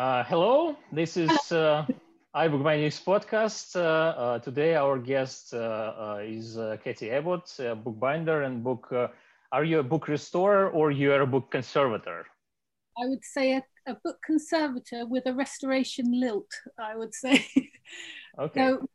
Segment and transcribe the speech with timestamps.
[0.00, 1.84] Uh, hello, this is uh,
[2.34, 3.76] podcast.
[3.76, 8.88] Uh, uh, today, our guest uh, uh, is uh, Kathy Abbott, a bookbinder and book.
[8.90, 9.08] Uh,
[9.52, 12.24] are you a book restorer or you are a book conservator?
[12.96, 16.50] I would say a, a book conservator with a restoration lilt.
[16.78, 17.46] I would say.
[18.38, 18.70] Okay.
[18.70, 18.88] so,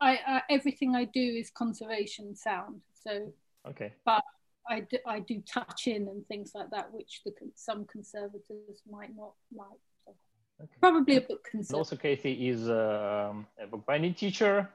[0.00, 2.80] I, I everything I do is conservation sound.
[2.94, 3.34] So,
[3.68, 3.92] Okay.
[4.06, 4.24] but
[4.66, 9.14] I do, I do touch in and things like that, which the some conservators might
[9.14, 9.78] not like.
[10.58, 10.74] So Okay.
[10.80, 14.68] Probably a book And also, Kathy is um, a bookbinding teacher,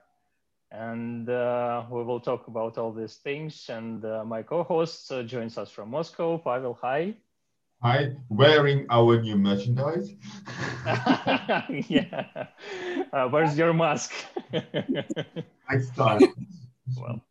[0.71, 3.69] and uh, we will talk about all these things.
[3.69, 6.37] And uh, my co-host uh, joins us from Moscow.
[6.37, 7.15] Pavel, hi.
[7.81, 10.11] Hi, wearing our new merchandise.
[11.89, 12.47] yeah.
[13.11, 14.13] Uh, where's your mask?
[14.53, 16.21] Next time.
[16.95, 17.21] well,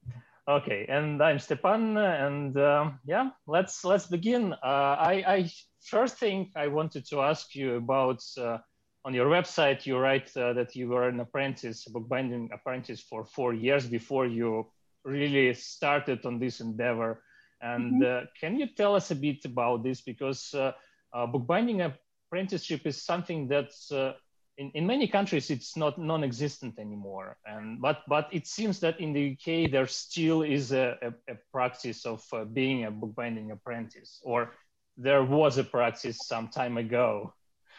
[0.47, 0.85] okay.
[0.91, 4.53] And I'm Stepan, and um, yeah, let's let's begin.
[4.53, 5.51] Uh, I, I
[5.85, 8.23] first thing I wanted to ask you about.
[8.39, 8.59] Uh,
[9.05, 13.25] on your website, you write uh, that you were an apprentice, a bookbinding apprentice, for
[13.25, 14.71] four years before you
[15.05, 17.21] really started on this endeavor.
[17.61, 20.01] And uh, can you tell us a bit about this?
[20.01, 20.73] Because uh,
[21.13, 24.15] uh, bookbinding apprenticeship is something that's uh,
[24.59, 27.37] in, in many countries it's not non-existent anymore.
[27.47, 31.37] And but but it seems that in the UK there still is a, a, a
[31.53, 34.53] practice of uh, being a bookbinding apprentice, or
[34.97, 37.35] there was a practice some time ago.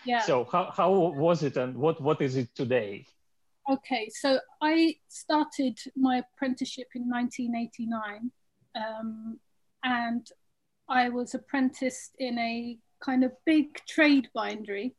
[0.06, 0.22] Yeah.
[0.22, 3.06] So how, how was it and what, what is it today?
[3.72, 8.32] Okay, so I started my apprenticeship in 1989,
[8.76, 9.40] um,
[9.86, 10.28] and
[10.90, 14.96] I was apprenticed in a kind of big trade bindery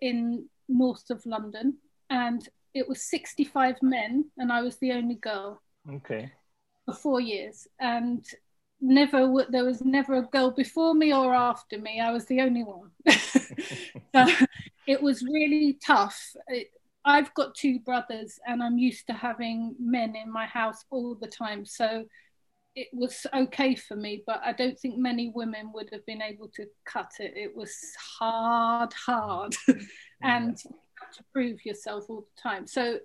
[0.00, 1.76] in north of London,
[2.08, 6.32] and it was 65 men, and I was the only girl Okay.
[6.86, 8.24] for four years, and
[8.80, 12.00] never there was never a girl before me or after me.
[12.00, 12.90] I was the only one.
[14.14, 14.26] so
[14.86, 16.34] it was really tough.
[16.48, 16.68] It,
[17.04, 21.28] I've got two brothers, and I'm used to having men in my house all the
[21.28, 21.64] time.
[21.64, 22.04] So
[22.76, 26.48] it was okay for me, but I don't think many women would have been able
[26.54, 27.32] to cut it.
[27.36, 27.74] It was
[28.18, 29.56] hard, hard,
[30.22, 32.66] and you have to prove yourself all the time.
[32.66, 32.98] So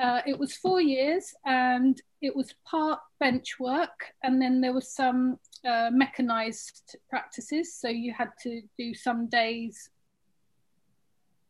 [0.00, 4.94] uh, it was four years, and it was part bench work, and then there was
[4.94, 7.74] some uh, mechanized practices.
[7.74, 9.90] So you had to do some days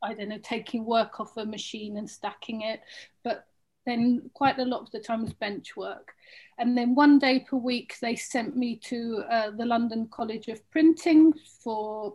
[0.03, 2.81] I don't know, taking work off a machine and stacking it.
[3.23, 3.47] But
[3.87, 6.13] then quite a lot of the time was bench work.
[6.59, 10.69] And then one day per week, they sent me to uh, the London College of
[10.71, 12.15] Printing for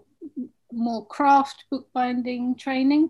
[0.72, 3.09] more craft bookbinding training.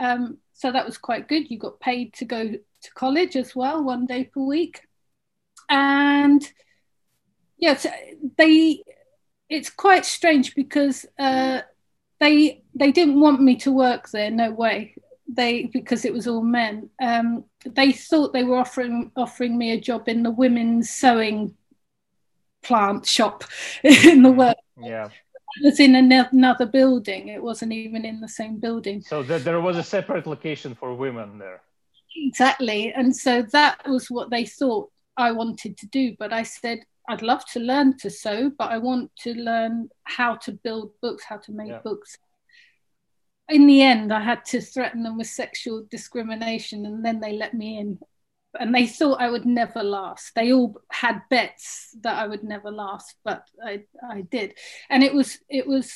[0.00, 1.50] Um, so that was quite good.
[1.50, 4.80] You got paid to go to college as well, one day per week.
[5.68, 6.42] And
[7.58, 7.86] yes,
[8.38, 8.82] they,
[9.50, 11.60] it's quite strange because uh,
[12.20, 14.94] they they didn't want me to work there no way
[15.28, 19.80] they because it was all men um, they thought they were offering offering me a
[19.80, 21.54] job in the women's sewing
[22.62, 23.44] plant shop
[23.84, 25.10] in the work Yeah.
[25.60, 27.28] It was in another building.
[27.28, 29.00] It wasn't even in the same building.
[29.02, 31.62] So that there was a separate location for women there.
[32.14, 32.92] exactly.
[32.92, 36.14] And so that was what they thought i wanted to do.
[36.18, 36.78] But i said
[37.08, 41.24] i'd love to learn to sew but i want to learn how to build books
[41.24, 41.80] how to make Yeah.
[41.84, 42.16] books.
[43.48, 47.54] In the end i had to threaten them with sexual discrimination and then they let
[47.54, 47.98] me in
[48.60, 50.34] and they thought i would never last.
[50.34, 54.54] They all had bets that i would never last but i i did.
[54.90, 55.92] And it was it was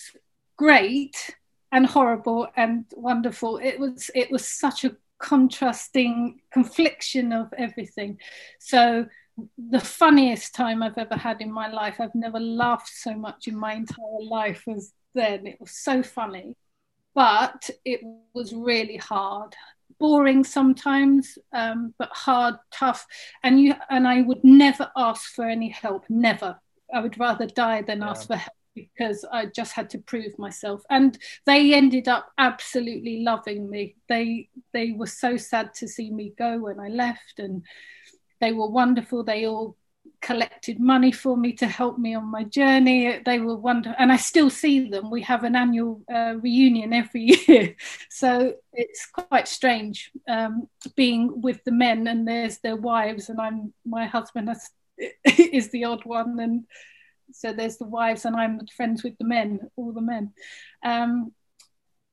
[0.56, 1.34] great
[1.72, 3.58] and horrible and wonderful.
[3.58, 8.18] It was it was such a contrasting confliction of everything.
[8.58, 9.06] So
[9.56, 13.56] the funniest time i've ever had in my life i've never laughed so much in
[13.56, 15.46] my entire life as then.
[15.46, 16.56] It was so funny
[17.14, 18.00] but it
[18.34, 19.54] was really hard
[20.00, 23.06] boring sometimes um, but hard tough.
[23.44, 26.58] And you and i would never ask for any help never.
[26.92, 28.10] I would rather die than Yeah.
[28.10, 30.82] ask for help because i just had to prove myself.
[30.90, 33.96] And they ended up absolutely loving me.
[34.08, 37.62] They they were so sad to see me go when i left and
[38.40, 39.22] they were wonderful.
[39.22, 39.76] They all
[40.20, 43.20] collected money for me to help me on my journey.
[43.24, 45.10] They were wonderful and i still see them.
[45.10, 47.74] We have an annual uh, reunion every year.
[48.10, 53.72] So it's quite strange um, being with the men and there's their wives and i'm
[53.84, 54.70] my husband has,
[55.58, 56.64] is the odd one and
[57.32, 60.32] so there's the wives and i'm friends with the men all the men.
[60.84, 61.32] Um,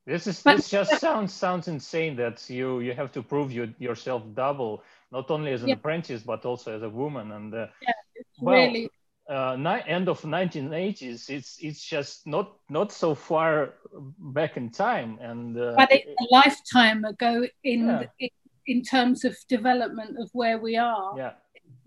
[0.05, 3.73] This is But- this just sounds sounds insane that you you have to prove you,
[3.77, 4.81] yourself double,
[5.11, 5.75] not only as an Yeah.
[5.75, 7.31] apprentice but also as a woman.
[7.31, 7.67] And uh,
[8.15, 8.89] it's Well, really
[9.29, 11.29] uh, end of 1980s.
[11.29, 13.73] It's it's just not not so far
[14.19, 18.03] back in time, and uh, but it's a lifetime ago in, yeah.
[18.19, 18.29] in,
[18.67, 21.13] in terms of development of where we are.
[21.17, 21.33] Yeah.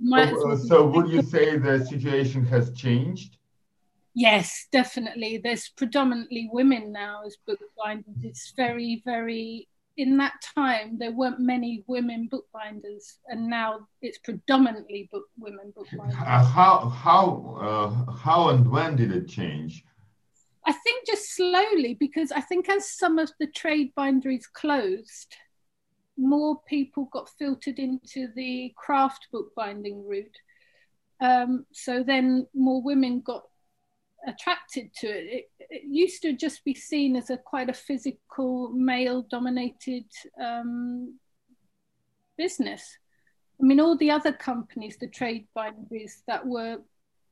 [0.02, 3.36] So, uh, so would you say the situation has changed?
[4.14, 5.38] Yes, definitely.
[5.38, 8.16] There's predominantly women now as bookbinders.
[8.22, 15.08] It's very, very in that time there weren't many women bookbinders, and now it's predominantly
[15.12, 16.16] book women bookbinders.
[16.18, 19.84] Uh, how how uh, how and when did it change?
[20.66, 25.34] I think just slowly because I think as some of the trade binderies closed,
[26.16, 30.36] more people got filtered into the craft bookbinding route.
[31.20, 33.42] Um, so then more women got
[34.26, 35.24] attracted to it.
[35.58, 35.66] it.
[35.70, 35.82] it.
[35.84, 40.04] used to just be seen as a quite a physical, male-dominated
[40.40, 41.18] um,
[42.36, 42.82] business.
[43.60, 46.78] I mean, all the other companies, the trade binderies that were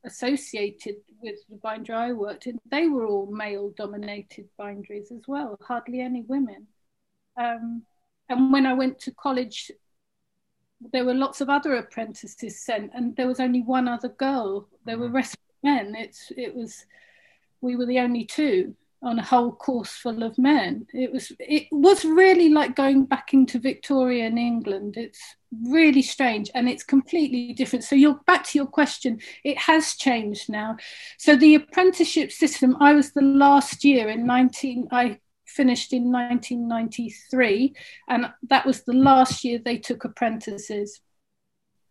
[0.05, 5.57] associated with the binder I worked in, they were all male-dominated binderies as well.
[5.61, 6.67] Hardly any women.
[7.39, 7.83] Um,
[8.29, 9.71] and when I went to college,
[10.93, 14.69] there were lots of other apprentices sent, and there was only one other girl.
[14.85, 15.15] There were mm-hmm.
[15.15, 15.95] rest men.
[15.95, 16.85] It's it was
[17.61, 20.85] we were the only two on a whole course full of men.
[20.93, 24.95] It was it was really like going back into Victorian England.
[24.97, 25.19] It's
[25.67, 27.85] really strange and it's completely different.
[27.85, 29.19] So you're back to your question.
[29.43, 30.77] It has changed now.
[31.17, 32.75] So the apprenticeship system.
[32.79, 34.89] I was the last year in 19.
[34.91, 37.75] I finished in 1993,
[38.07, 41.01] and that was the last year they took apprentices.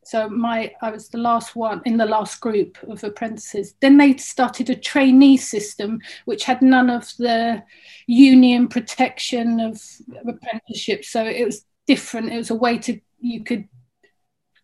[0.09, 3.75] So my I was the last one in the last group of apprentices.
[3.81, 7.63] Then they started a trainee system which had none of the
[8.07, 9.83] union protection of,
[10.27, 11.05] apprenticeship.
[11.05, 12.33] So it was different.
[12.33, 13.69] It was a way to you could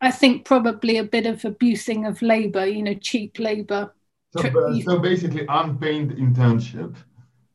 [0.00, 3.94] I think probably a bit of abusing of labour, you know, cheap labour.
[4.36, 6.96] So, uh, so basically unpaid internship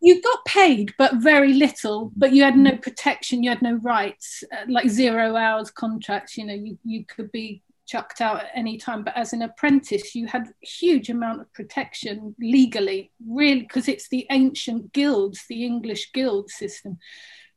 [0.02, 4.46] you got paid but very little but you had no protection you had no rights
[4.54, 8.78] uh, like zero hours contracts you know you, you could be chucked out at any
[8.78, 9.04] time.
[9.04, 14.28] But as an apprentice, you had huge amount of protection legally, really, because it's the
[14.30, 17.00] ancient guilds, the English guild system.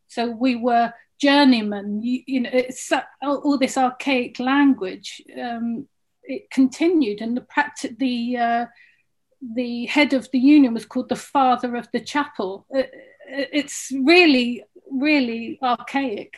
[0.09, 2.03] So we were journeymen.
[2.03, 2.91] You, you know, it's
[3.23, 5.23] all this archaic language.
[5.41, 5.89] Um,
[6.25, 8.67] it continued, and the practice, the uh,
[9.55, 12.67] the head of the union was called the father of the chapel.
[12.75, 12.83] Uh,
[13.29, 16.35] it's really, really archaic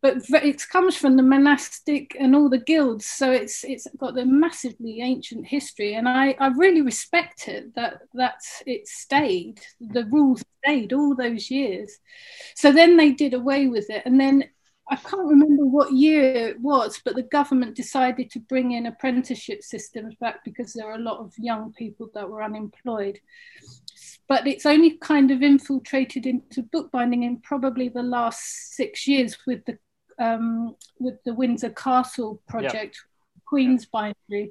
[0.00, 4.24] but it comes from the monastic and all the guilds so it's it's got a
[4.24, 10.44] massively ancient history and i i really respect it that that it stayed the rules
[10.64, 11.98] stayed all those years.
[12.54, 14.44] So then they did away with it and then
[14.90, 19.62] i can't remember what year it was but the government decided to bring in apprenticeship
[19.62, 23.18] systems back because there are a lot of young people that were unemployed.
[24.28, 29.64] But it's only kind of infiltrated into bookbinding in probably the last six years with
[29.64, 29.78] the
[30.18, 33.00] um, with the Windsor Castle project,
[33.46, 34.50] Queen's Bindery,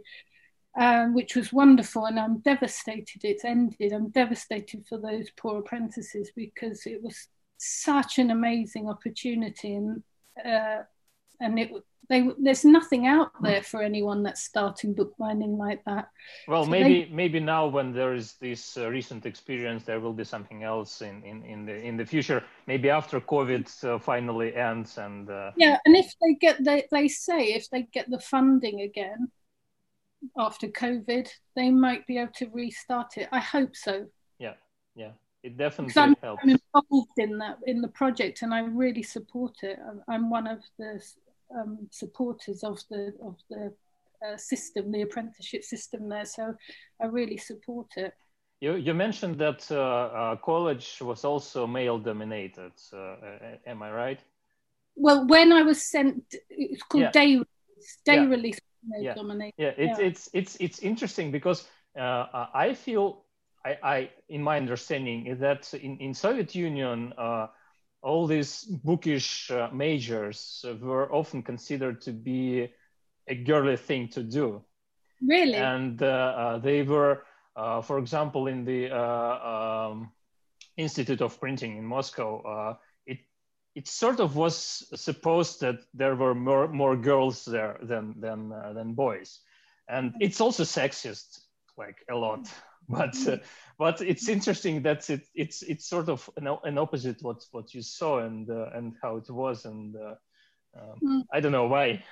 [0.80, 2.06] um, which was wonderful.
[2.06, 3.94] And I'm devastated it's ended.
[3.94, 7.28] I'm devastated for those poor apprentices because it was
[7.58, 10.04] such an amazing opportunity and
[10.44, 10.84] uh,
[11.40, 11.72] and it
[12.10, 13.46] they, there's nothing out hmm.
[13.46, 16.10] there for anyone that's starting bookbinding like that.
[16.48, 20.14] Well, so maybe they, maybe now when there is this uh, recent experience, there will
[20.14, 22.44] be something else in, in, in the in the future.
[22.66, 25.52] Maybe after COVID uh, finally ends and uh...
[25.58, 29.30] yeah, and if they get they they say if they get the funding again
[30.38, 33.28] after COVID, they might be able to restart it.
[33.32, 34.08] I hope so.
[34.40, 34.54] Yeah,
[34.96, 35.12] yeah.
[35.44, 36.42] It definitely I'm, helps.
[36.44, 39.78] I'm involved in that in the project, and I really support it.
[39.88, 41.02] I'm, I'm one of the
[41.56, 43.74] um, supporters of the of the
[44.26, 46.26] uh, system, the apprenticeship system there.
[46.26, 46.56] So
[47.02, 48.14] I really support it.
[48.60, 52.72] You, you mentioned that uh, uh, college was also male dominated.
[52.92, 53.16] Uh,
[53.68, 54.20] am I right?
[54.96, 57.12] Well, when I was sent, it's called yeah.
[57.12, 57.98] day release.
[58.04, 58.26] Day yeah.
[58.26, 58.60] release
[59.00, 59.14] yeah.
[59.14, 59.54] dominated.
[59.58, 60.06] Yeah, it's, yeah.
[60.06, 61.68] it's it's it's interesting because
[62.00, 63.26] uh, I feel
[63.64, 67.48] I, I in my understanding is that in in Soviet Union uh,
[68.02, 72.70] all these bookish uh, majors were often considered to be
[73.28, 74.64] a girly thing to do.
[75.22, 75.56] Really?
[75.56, 77.24] And uh, uh, they were,
[77.56, 80.12] uh, for example, in the uh, um,
[80.78, 82.76] Institute of Printing in Moscow, uh,
[83.06, 83.18] it
[83.76, 84.56] it sort of was
[84.96, 89.40] supposed that there were more more girls there than than than boys,
[89.90, 91.40] and it's also sexist,
[91.78, 92.48] like a lot.
[92.90, 93.42] But
[93.78, 97.82] but it's interesting that it, it's it's sort of an, an opposite what what you
[97.82, 100.16] saw and uh, and how it was and uh,
[100.80, 101.22] um, mm.
[101.34, 102.04] I don't know why.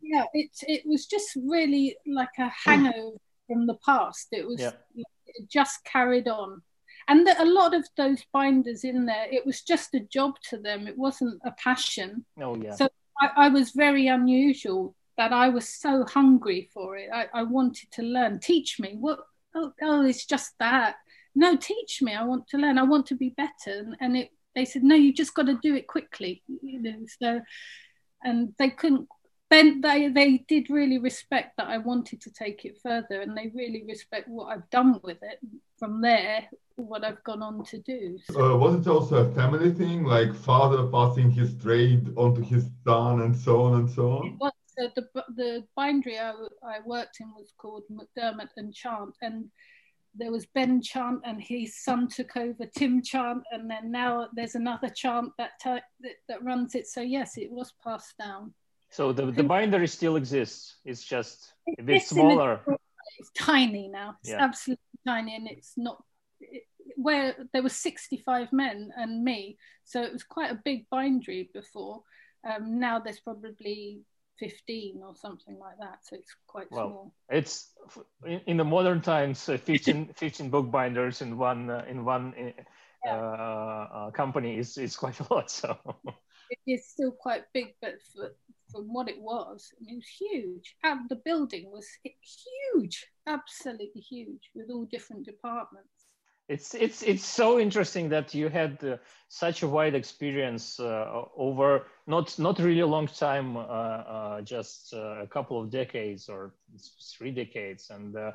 [0.00, 4.28] Yeah, it it was just really like a hangover from the past.
[4.32, 4.72] It was yeah.
[4.94, 6.62] it just carried on.
[7.08, 10.58] And the, a lot of those binders in there, it was just a job to
[10.58, 10.86] them.
[10.86, 12.24] It wasn't a passion.
[12.40, 12.74] Oh yeah.
[12.74, 12.88] So
[13.20, 17.10] I, I was very unusual that I was so hungry for it.
[17.12, 18.38] I, I wanted to learn.
[18.38, 18.96] Teach me.
[18.98, 19.20] What?
[19.54, 20.96] Oh, oh, it's just that.
[21.34, 22.14] No, teach me.
[22.14, 22.78] I want to learn.
[22.78, 23.78] I want to be better.
[23.78, 26.42] And, and it, they said, no, you just got to do it quickly.
[26.62, 27.40] You know, so,
[28.22, 29.08] and they couldn't
[29.50, 33.50] then they they did really respect that I wanted to take it further, and they
[33.54, 35.38] really respect what I've done with it
[35.78, 36.44] from there,
[36.76, 38.18] what I've gone on to do.
[38.30, 38.54] So.
[38.54, 43.22] Uh, was it also a family thing, like father passing his trade onto his son,
[43.22, 44.38] and so on and so on?
[44.80, 46.32] Uh, the the bindery I,
[46.62, 49.46] I worked in was called McDermott and Chant, and
[50.14, 54.54] there was Ben Chant and his son took over Tim Chant and then now there's
[54.54, 55.82] another Chant that, that
[56.28, 58.52] that runs it so yes it was passed down
[58.90, 60.76] so the, the bindery still exists.
[60.84, 62.60] It's just a bit smaller.
[63.18, 64.16] It's tiny now.
[64.20, 64.42] It's yeah.
[64.42, 66.02] absolutely tiny, and it's not
[66.40, 66.64] it,
[66.96, 72.02] where there were 65 men and me, so it was quite a big bindery before.
[72.48, 74.00] Um, now there's probably
[74.38, 77.14] 15 or something like that, so it's quite well, small.
[77.30, 77.74] It's
[78.26, 82.34] in, in the modern times, uh, 15, 15 book binders in one uh, in one
[82.38, 82.62] uh,
[83.04, 83.16] yeah.
[83.16, 85.50] uh, company is is quite a lot.
[85.50, 85.76] So
[86.50, 88.34] it is still quite big, but for
[88.70, 89.72] from what it was.
[89.80, 90.76] I mean, it was huge.
[90.82, 95.97] And the building was huge, absolutely huge, with all different departments.
[96.48, 98.96] It's it's it's so interesting that you had uh,
[99.28, 104.94] such a wide experience uh, over not not really a long time, uh, uh just
[104.94, 106.54] uh, a couple of decades or
[107.18, 108.32] three decades, and uh,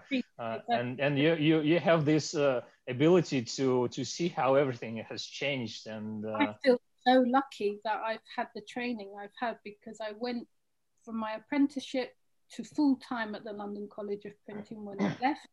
[0.70, 2.36] and and you you you have this
[2.88, 5.88] ability to to see how everything has changed.
[5.88, 6.24] And.
[6.28, 10.48] I feel so lucky that I've had the training I've had because I went
[11.04, 12.16] from my apprenticeship
[12.52, 15.48] to full time at the London College of Printing when I left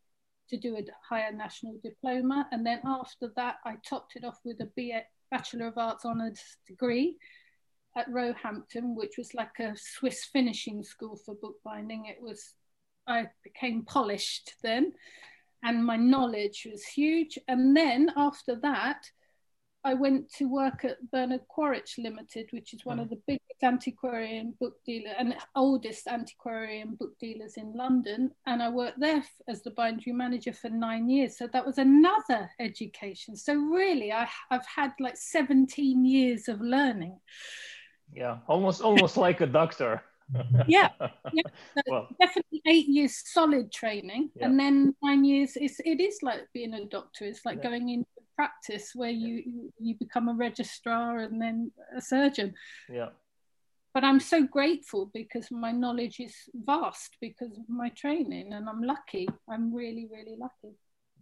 [0.51, 2.47] to do a higher national diploma.
[2.53, 6.41] And then after that, I topped it off with a BA, Bachelor of Arts honours
[6.67, 7.17] degree
[7.97, 12.07] at Roehampton, which was like a Swiss finishing school for bookbinding.
[12.07, 12.55] It was,
[13.07, 14.93] I became polished then,
[15.63, 17.39] and my knowledge was huge.
[17.49, 19.03] And then after that,
[19.85, 23.03] I went to work at Bernard Quaritch Limited, which is one mm.
[23.03, 28.31] of the biggest antiquarian book dealer and oldest antiquarian book dealers in London.
[28.47, 31.39] And I worked there as the bindery manager for nine years.
[31.39, 33.37] So that was another education.
[33.37, 37.19] So really, I, I've had like 17 years of learning.
[38.13, 40.03] Yeah, almost almost like a doctor.
[40.69, 40.91] yeah,
[41.33, 41.43] yeah
[41.89, 44.47] well, definitely eight years solid training, yeah.
[44.47, 45.53] and then nine years.
[45.57, 47.25] It's it is like being a doctor.
[47.25, 47.71] It's like yeah.
[47.71, 52.55] going into practice where you you become a registrar and then a surgeon.
[52.89, 53.11] Yeah.
[53.93, 58.83] But I'm so grateful because my knowledge is vast because of my training, and I'm
[58.83, 59.29] lucky.
[59.49, 60.77] I'm really, really lucky.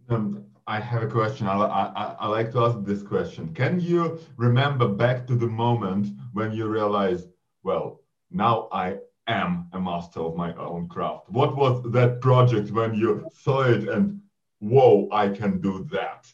[0.09, 1.47] Um, I have a question.
[1.47, 3.53] I, I, I like to ask this question.
[3.53, 7.27] Can you remember back to the moment when you realized,
[7.63, 8.97] well, now I
[9.27, 11.29] am a master of my own craft?
[11.29, 14.21] What was that project when you saw it and,
[14.59, 16.31] whoa, I can do that?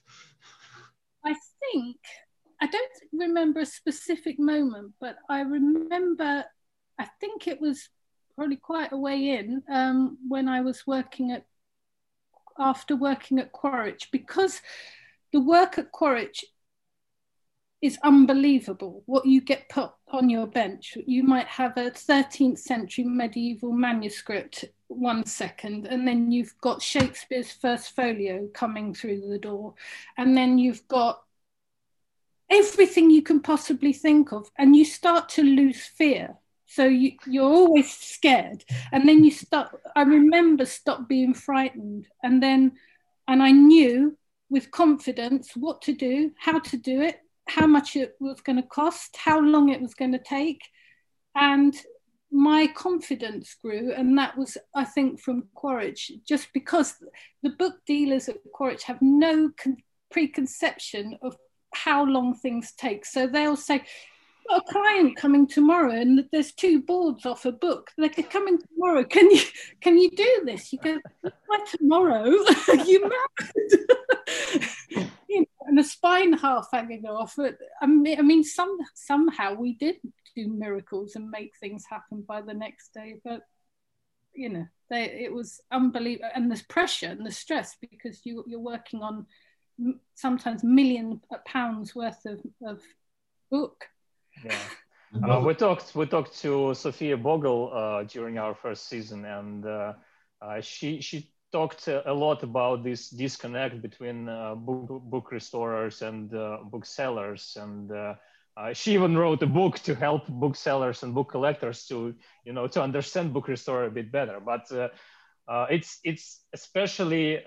[1.26, 1.98] I think,
[2.62, 6.46] I don't remember a specific moment, but I remember,
[7.00, 7.90] I think it was
[8.36, 11.46] probably quite a way in um, when I was working at,
[12.58, 14.62] after working at Quaritch, because
[15.34, 16.46] the work at Quaritch
[17.82, 20.98] is unbelievable what you get put on your bench.
[21.06, 27.52] You might have a 13th century medieval manuscript one second, and then you've got Shakespeare's
[27.52, 29.74] first folio coming through the door,
[30.18, 31.22] and then you've got
[32.50, 36.36] everything you can possibly think of, and you start to lose fear.
[36.68, 39.80] So you, you're always scared, and then you start.
[39.96, 42.74] I remember stop being frightened, and then,
[43.28, 44.18] and I knew
[44.50, 48.68] with confidence what to do, how to do it, how much it was going to
[48.68, 50.62] cost, how long it was going to take.
[51.36, 51.76] And
[52.32, 53.94] my confidence grew.
[53.94, 56.96] And that was, I think, from Quaritch, just because
[57.44, 59.78] the book dealers at Quaritch have no con-
[60.12, 61.38] preconception of
[61.76, 63.06] how long things take.
[63.06, 63.84] So they'll say,
[64.52, 67.92] a client coming tomorrow and there's two boards off a book.
[67.98, 69.04] They're coming tomorrow.
[69.04, 69.42] Can you
[69.82, 70.72] can you do this?
[70.72, 72.26] You go why tomorrow?
[72.86, 73.46] You mad
[75.68, 77.38] and the spine half hanging off.
[77.82, 79.98] I mean, I mean, some somehow we did
[80.36, 83.42] do miracles and make things happen by the next day, but
[84.34, 88.60] you know, they, it was unbelievable, and there's pressure and the stress because you you're
[88.60, 89.26] working on
[90.16, 92.82] sometimes million pounds worth of, of
[93.52, 93.86] book.
[94.44, 94.58] Yeah.
[95.24, 99.94] Uh, we talked we talked to Sophia Bogle uh, during our first season, and uh,
[100.42, 106.34] uh she she talked a lot about this disconnect between uh, book, book restorers and
[106.36, 108.14] uh, booksellers and uh,
[108.58, 112.14] uh, she even wrote a book to help booksellers and book collectors to
[112.44, 114.90] you know to understand book restorer a bit better but uh,
[115.48, 117.40] uh, it's it's especially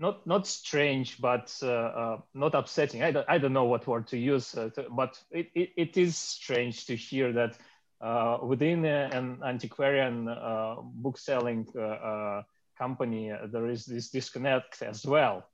[0.00, 4.06] not not strange but uh, uh, not upsetting I don't, I don't know what word
[4.08, 7.56] to use uh, to, but it, it, it is strange to hear that
[8.00, 12.42] uh, within an antiquarian uh, book selling uh,
[12.76, 15.48] company, there is this disconnect as well.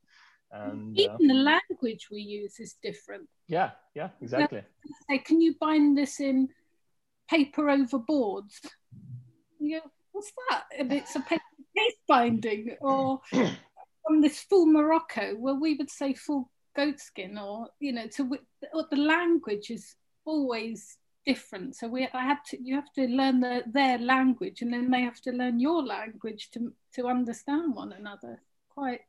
[0.50, 3.28] And even the language we use is different.
[3.46, 4.62] Yeah, yeah, exactly.
[5.08, 6.48] Say, can you bind this in
[7.28, 8.60] paper over boards?
[9.60, 10.64] You go, what's that?
[10.76, 11.42] And it's a paper
[11.76, 13.20] case binding, or
[14.08, 18.38] on this full Morocco, well, we would say full goatskin, or you know, to
[18.72, 21.76] or the language is always different.
[21.76, 25.02] So we, I had to, you have to learn the, their language, and then they
[25.02, 28.40] have to learn your language to to understand one another.
[28.74, 29.00] Quite.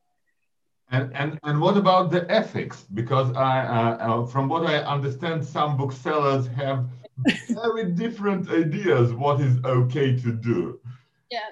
[0.90, 2.86] And and and what about the ethics?
[2.94, 6.90] Because I, uh, uh, from what I understand, some booksellers have
[7.50, 10.80] very different ideas what is okay to do.
[11.30, 11.50] Yeah,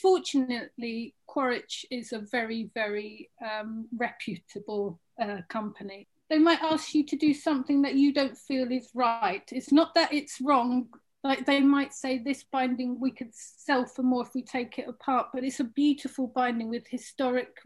[0.00, 7.16] fortunately, Quaritch is a very very um, reputable uh, company they might ask you to
[7.16, 9.42] do something that you don't feel is right.
[9.50, 10.88] It's not that it's wrong.
[11.24, 14.88] Like they might say this binding we could sell for more if we take it
[14.88, 17.56] apart, but it's a beautiful binding with historic,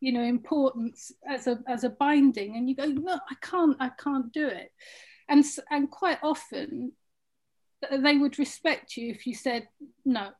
[0.00, 2.56] you know, importance as a as a binding.
[2.56, 4.72] And you go, no, I can't, I can't do it.
[5.28, 6.92] And and quite often
[7.90, 9.68] they would respect you if you said
[10.04, 10.30] no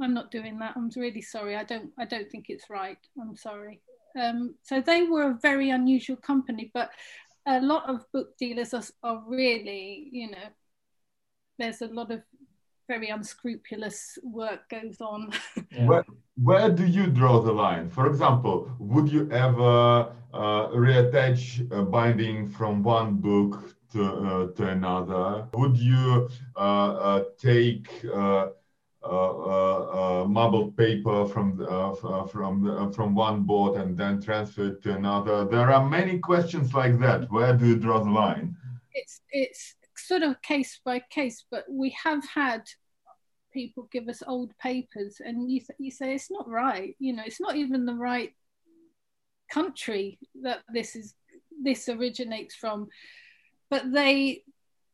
[0.00, 3.36] i'm not doing that i'm really sorry i don't i don't think it's right i'm
[3.36, 3.80] sorry
[4.20, 6.90] um, so they were a very unusual company, but
[7.46, 10.48] a lot of book dealers are, are really, you know,
[11.58, 12.22] there's a lot of
[12.88, 15.32] very unscrupulous work goes on.
[15.70, 15.86] Yeah.
[15.86, 16.04] Where,
[16.36, 17.88] where do you draw the line?
[17.88, 24.68] For example, would you ever uh, reattach a binding from one book to, uh, to
[24.68, 25.46] another?
[25.54, 28.48] Would you uh, uh take uh, uh, uh,
[29.04, 31.92] Uh, uh, uh, marbled paper from uh,
[32.26, 35.44] from from one board and then transfer it to another.
[35.44, 37.28] There are many questions like that.
[37.32, 38.56] Where do you draw the line?
[38.94, 42.62] It's it's sort of case by case, but we have had
[43.52, 46.94] people give us old papers, and you you say it's not right.
[47.00, 48.32] You know, it's not even the right
[49.50, 51.14] country that this is
[51.60, 52.86] this originates from,
[53.68, 54.44] but they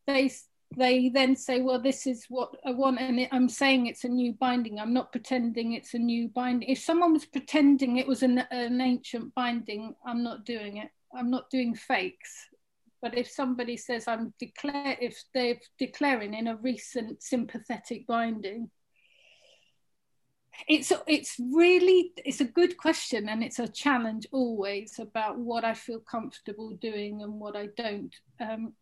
[0.06, 0.32] they
[0.76, 4.32] they then say, well, this is what I want, and I'm saying it's a new
[4.34, 4.78] binding.
[4.78, 6.68] I'm not pretending it's a new binding.
[6.68, 10.90] If someone was pretending it was an, an ancient binding, I'm not doing it.
[11.16, 12.48] I'm not doing fakes.
[13.00, 18.70] But if somebody says I'm declare, if they're declaring in a recent sympathetic binding,
[20.66, 25.74] it's it's really it's a good question and it's a challenge always about what I
[25.74, 28.14] feel comfortable doing and what I don't.
[28.40, 28.72] Um,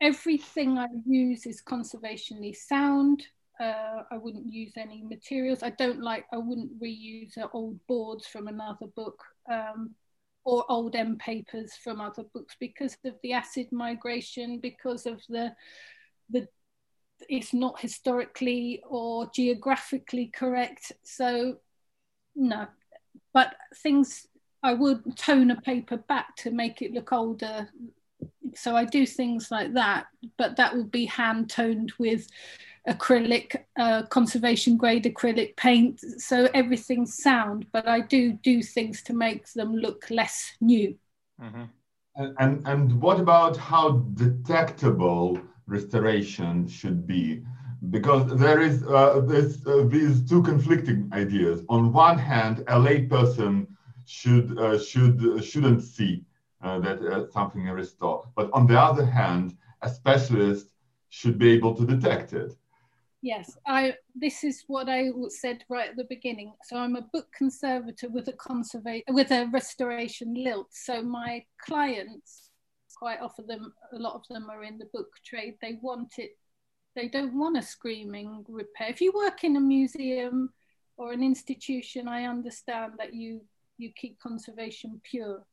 [0.00, 3.26] everything I use is conservationally sound.
[3.58, 5.62] Uh, I wouldn't use any materials.
[5.62, 9.94] I don't like, I wouldn't reuse uh, old boards from another book um,
[10.44, 15.52] or old end papers from other books because of the acid migration, because of the,
[16.28, 16.46] the
[17.28, 20.92] it's not historically or geographically correct.
[21.02, 21.56] So,
[22.34, 22.66] no,
[23.32, 24.26] but things
[24.62, 27.68] I would tone a paper back to make it look older
[28.56, 32.26] so I do things like that, but that will be hand toned with
[32.88, 36.00] acrylic, uh, conservation grade acrylic paint.
[36.18, 40.96] So everything's sound, but I do do things to make them look less new.
[41.40, 41.64] Mm-hmm.
[42.16, 47.42] And, and, and what about how detectable restoration should be?
[47.90, 51.62] Because there is uh, this, uh, these two conflicting ideas.
[51.68, 53.66] On one hand, a layperson
[54.06, 56.24] should uh, should shouldn't see
[56.62, 58.26] uh, that uh, something is restored.
[58.34, 60.68] But on the other hand, a specialist
[61.08, 62.52] should be able to detect it.
[63.22, 63.94] Yes, I.
[64.14, 66.52] This is what I said right at the beginning.
[66.64, 70.68] So I'm a book conservator with a conservation with a restoration lilt.
[70.70, 72.50] So my clients,
[72.96, 75.54] quite often them, a lot of them are in the book trade.
[75.60, 76.32] They want it.
[76.94, 78.88] They don't want a screaming repair.
[78.88, 80.50] If you work in a museum
[80.96, 83.40] or an institution, I understand that you
[83.78, 85.44] you keep conservation pure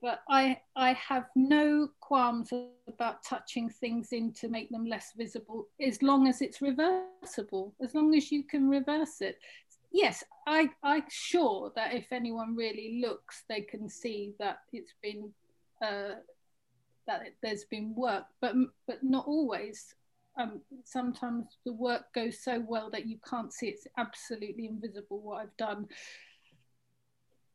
[0.00, 2.50] but I I have no qualms
[2.86, 7.94] about touching things in to make them less visible as long as it's reversible as
[7.94, 9.38] long as you can reverse it
[9.92, 15.32] yes I I'm sure that if anyone really looks they can see that it's been
[15.82, 16.20] uh,
[17.06, 18.54] that there's been work but
[18.86, 19.94] but not always
[20.38, 25.42] um, sometimes the work goes so well that you can't see it's absolutely invisible what
[25.42, 25.88] I've done.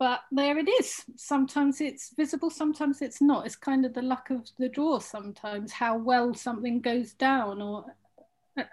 [0.03, 1.05] But there it is.
[1.15, 3.45] Sometimes it's visible, sometimes it's not.
[3.45, 7.61] It's kind of the luck of the draw sometimes, how well something goes down.
[7.61, 7.85] Or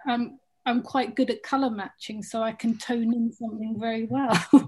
[0.09, 4.37] um, I'm quite good at color matching, so I can tone in something very well.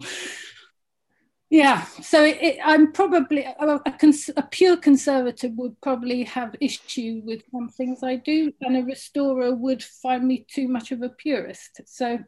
[1.50, 6.54] yeah, so it, it, I'm probably a, a, cons- a, pure conservative would probably have
[6.60, 11.02] issue with some things I do, and a restorer would find me too much of
[11.02, 11.80] a purist.
[11.86, 12.20] So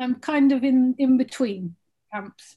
[0.00, 1.76] I'm kind of in in between
[2.10, 2.56] camps.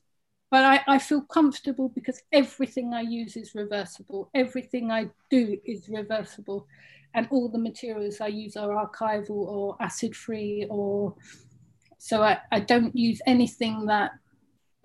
[0.52, 4.30] But I, I feel comfortable because everything I use is reversible.
[4.34, 6.68] Everything I do is reversible
[7.14, 11.16] and all the materials I use are archival or acid free or
[11.98, 14.12] so I, I don't use anything that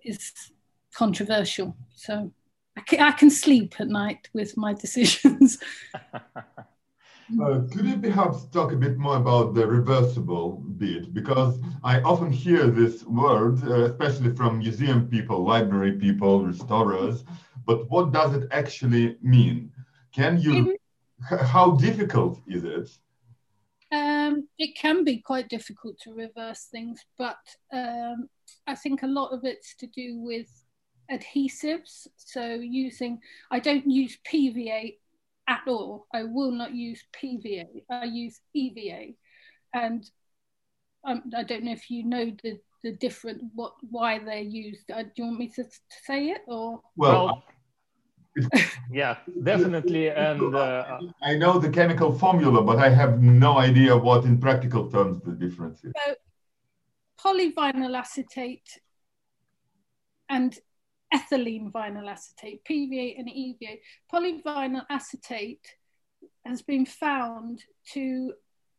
[0.05, 0.33] is
[0.95, 1.77] controversial.
[1.95, 2.33] So
[2.77, 5.59] I can, I can sleep at night with my decisions.
[7.39, 11.15] Uh, could you perhaps talk a bit more about the reversible bit?
[11.15, 17.25] Because I often hear this word, uh, especially from museum people, library people, restorers,
[17.67, 19.71] but what does it actually mean?
[20.13, 20.77] Can you
[21.21, 22.91] how difficult is it?
[23.93, 27.39] Um, it can be quite difficult to reverse things, but
[27.73, 28.29] um,
[28.67, 30.49] I think a lot of it's to do with
[31.11, 32.07] adhesives.
[32.17, 33.19] So using,
[33.51, 34.97] I don't use PVA
[35.51, 36.07] at all.
[36.15, 37.83] I will not use PVA.
[37.91, 39.15] I use EVA,
[39.75, 40.09] and
[41.05, 44.91] um, I don't know if you know the the different what why they're used.
[44.91, 46.81] Uh, do you want me to, to say it or?
[46.97, 47.43] Well,
[48.93, 50.09] yeah, definitely.
[50.09, 54.89] And uh, I know the chemical formula, but I have no idea what, in practical
[54.89, 55.93] terms, the difference is.
[56.07, 56.15] So,
[57.23, 58.81] polyvinyl acetate
[60.31, 60.57] and
[61.13, 63.79] ethylene vinyl acetate, PVA and EVA.
[64.13, 65.77] Polyvinyl acetate
[66.45, 68.33] has been found to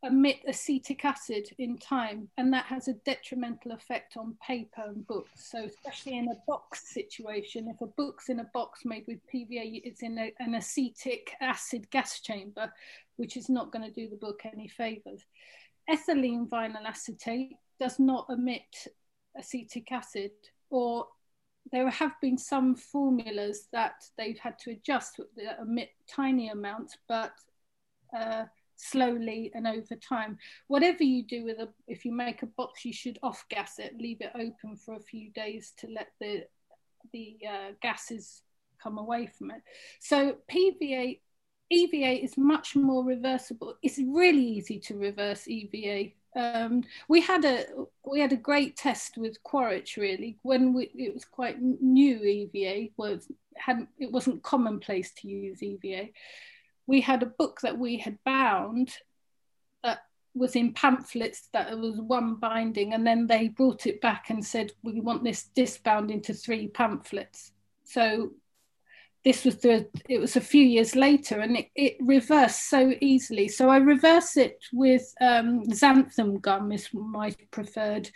[0.04, 5.52] emit acetic acid in time, and that has a detrimental effect on paper and books.
[5.52, 9.82] So, especially in a box situation, if a book's in a box made with PVA,
[9.84, 12.72] it's in a, an acetic acid gas chamber,
[13.17, 15.24] which is not going to do the book any favors.
[15.89, 18.88] Ethylene vinyl acetate does not emit
[19.38, 20.32] acetic acid,
[20.72, 21.06] or
[21.71, 27.32] there have been some formulas that they've had to adjust that emit tiny amounts, but
[28.17, 28.45] uh,
[28.76, 30.38] slowly and over time.
[30.67, 33.95] Whatever you do with a, if you make a box, you should off gas it,
[33.97, 36.43] leave it open for a few days to let the
[37.13, 38.43] the uh, gases
[38.82, 39.62] come away from it.
[40.00, 41.19] So PVA,
[41.69, 43.76] EVA is much more reversible.
[43.82, 46.12] It's really easy to reverse EVA.
[46.36, 47.65] Um, we had a
[48.06, 52.91] we had a great test with Quaritch really when we, it was quite new EVA
[52.96, 56.10] was hadn't it wasn't commonplace to use EVA
[56.88, 58.91] we had a book that we had bound
[59.84, 60.00] that
[60.34, 64.72] was in pamphlets that was one binding and then they brought it back and said
[64.84, 67.52] we want this disbound into three pamphlets.
[67.84, 68.32] So
[69.24, 73.48] this was the it was a few years later and it, it reversed so easily
[73.48, 78.10] so i reverse it with um, xanthan gum is my preferred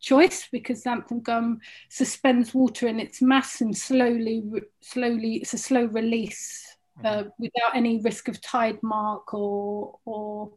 [0.00, 4.42] choice because xanthan gum suspends water in its mass and slowly
[4.80, 10.52] slowly it's a slow release uh, without any risk of tide mark or or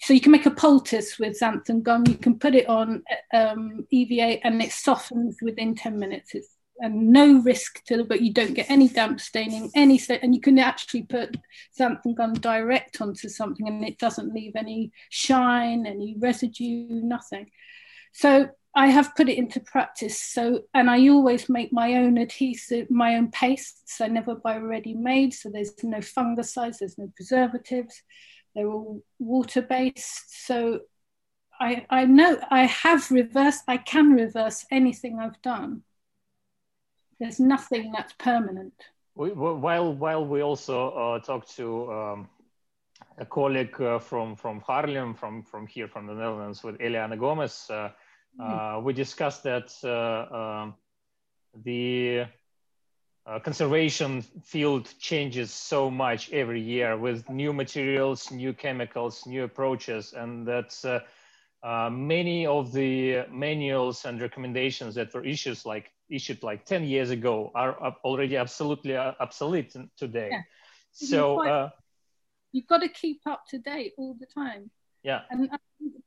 [0.00, 2.04] so you can make a poultice with xanthan gum.
[2.06, 3.02] You can put it on
[3.34, 6.34] um, EVA and it softens within 10 minutes.
[6.34, 10.40] It's and no risk to but you don't get any damp staining any and you
[10.40, 11.36] can actually put
[11.78, 17.50] xanthan gum direct onto something and it doesn't leave any shine any residue nothing
[18.12, 20.20] so I have put it into practice.
[20.20, 24.00] So, and I always make my own adhesive, my own pastes.
[24.00, 25.34] I never buy ready made.
[25.34, 28.02] So there's no fungicides, there's no preservatives.
[28.54, 30.46] They're all water based.
[30.46, 30.80] So
[31.60, 35.82] I, I know I have reversed, I can reverse anything I've done.
[37.20, 38.74] There's nothing that's permanent.
[39.14, 42.28] We, while, while we also uh, talked to um,
[43.18, 47.70] a colleague uh, from, from Haarlem, from, from here, from the Netherlands, with Eliana Gomez,
[47.70, 47.90] uh.
[48.38, 50.74] Uh, we discussed that uh, um,
[51.64, 52.24] the
[53.26, 60.14] uh, conservation field changes so much every year with new materials, new chemicals, new approaches,
[60.14, 66.42] and that uh, uh, many of the manuals and recommendations that were issued like issued
[66.42, 70.28] like 10 years ago are already absolutely uh, obsolete today.
[70.30, 70.42] Yeah.
[70.92, 71.70] So
[72.52, 74.70] you've got uh, to keep up to date all the time.
[75.02, 75.22] Yeah.
[75.30, 75.58] And uh,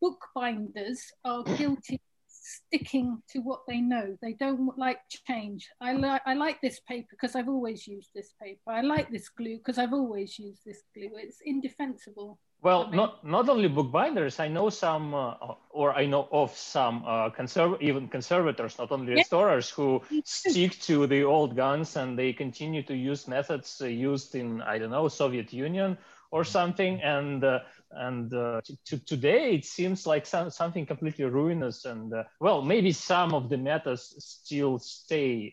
[0.01, 4.17] bookbinders are guilty sticking to what they know.
[4.21, 5.69] They don't like change.
[5.79, 8.71] I like I like this paper because I've always used this paper.
[8.71, 11.11] I like this glue because I've always used this glue.
[11.15, 12.39] It's indefensible.
[12.63, 14.39] Well, not not only bookbinders.
[14.39, 15.35] I know some, uh,
[15.69, 21.05] or I know of some uh, conserv- even conservators, not only restorers, who stick to
[21.07, 25.09] the old guns and they continue to use methods uh, used in I don't know
[25.09, 25.97] Soviet Union
[26.31, 27.01] or something.
[27.01, 27.59] And uh,
[27.91, 31.85] and uh, to, today it seems like some, something completely ruinous.
[31.85, 35.51] And uh, well, maybe some of the methods still stay,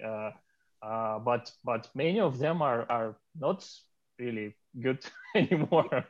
[0.81, 3.69] but but many of them are are not
[4.19, 6.05] really good anymore.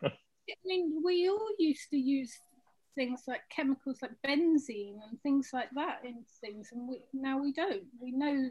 [0.52, 2.32] I mean, we all used to use
[2.94, 7.52] things like chemicals like benzene and things like that in things, and we, now we
[7.52, 7.84] don't.
[8.00, 8.50] We know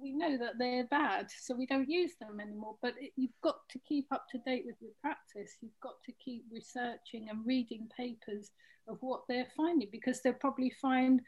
[0.00, 2.76] we know that they're bad, so we don't use them anymore.
[2.80, 5.56] But it, you've got to keep up to date with your practice.
[5.60, 8.50] You've got to keep researching and reading papers
[8.88, 11.20] of what they're finding because they'll probably find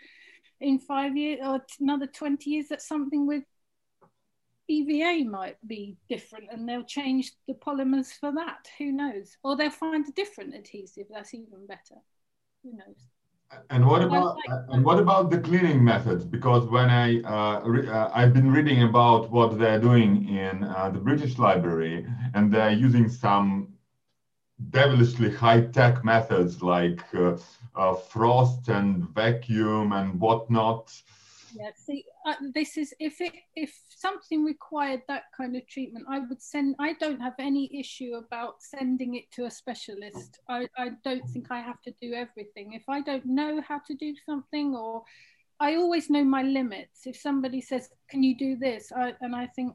[0.61, 3.45] in five years or another 20 years that something with
[4.69, 8.69] EVA might be different and they'll change the polymers for that.
[8.79, 9.37] Who knows?
[9.43, 11.97] Or they'll find a different adhesive that's even better.
[12.63, 13.09] Who knows?
[13.69, 14.39] And what about
[14.71, 16.25] and what about the cleaning methods?
[16.25, 20.89] Because when I uh, re, uh, I've been reading about what they're doing in uh,
[20.89, 23.73] the British Library, and they're using some
[24.71, 27.37] devilishly high tech methods like uh,
[27.75, 30.93] uh, frost and vacuum and whatnot
[31.55, 36.19] yeah see uh, this is if it if something required that kind of treatment i
[36.19, 40.39] would send i don't have any issue about sending it to a specialist.
[40.49, 42.75] I, I don't think i have to do everything.
[42.75, 45.03] If i don't know how to do something or
[45.61, 47.07] i always know my limits.
[47.07, 48.93] If somebody says can you do this?
[48.95, 49.75] I, and i think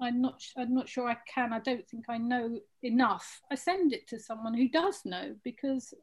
[0.00, 1.52] i'm not i'm not sure i can.
[1.52, 3.40] I don't think i know enough.
[3.52, 5.94] I send it to someone who does know because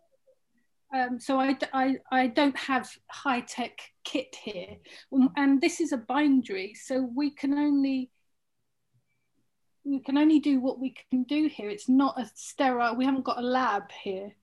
[0.94, 4.78] um, so I, I, I don't have high tech kit here.
[5.14, 8.12] Um, and this is a bindery, so we can only
[9.84, 11.70] we can only do what we can do here.
[11.70, 14.36] It's not a sterile, we haven't got a lab here.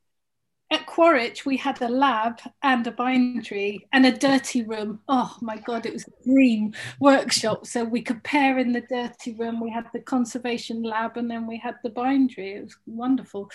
[0.70, 5.00] At Quaritch, we had a lab and a bindery and a dirty room.
[5.08, 7.66] Oh my God, it was a dream workshop.
[7.66, 9.60] So we could pair in the dirty room.
[9.60, 12.52] We had the conservation lab and then we had the bindery.
[12.52, 13.50] It was wonderful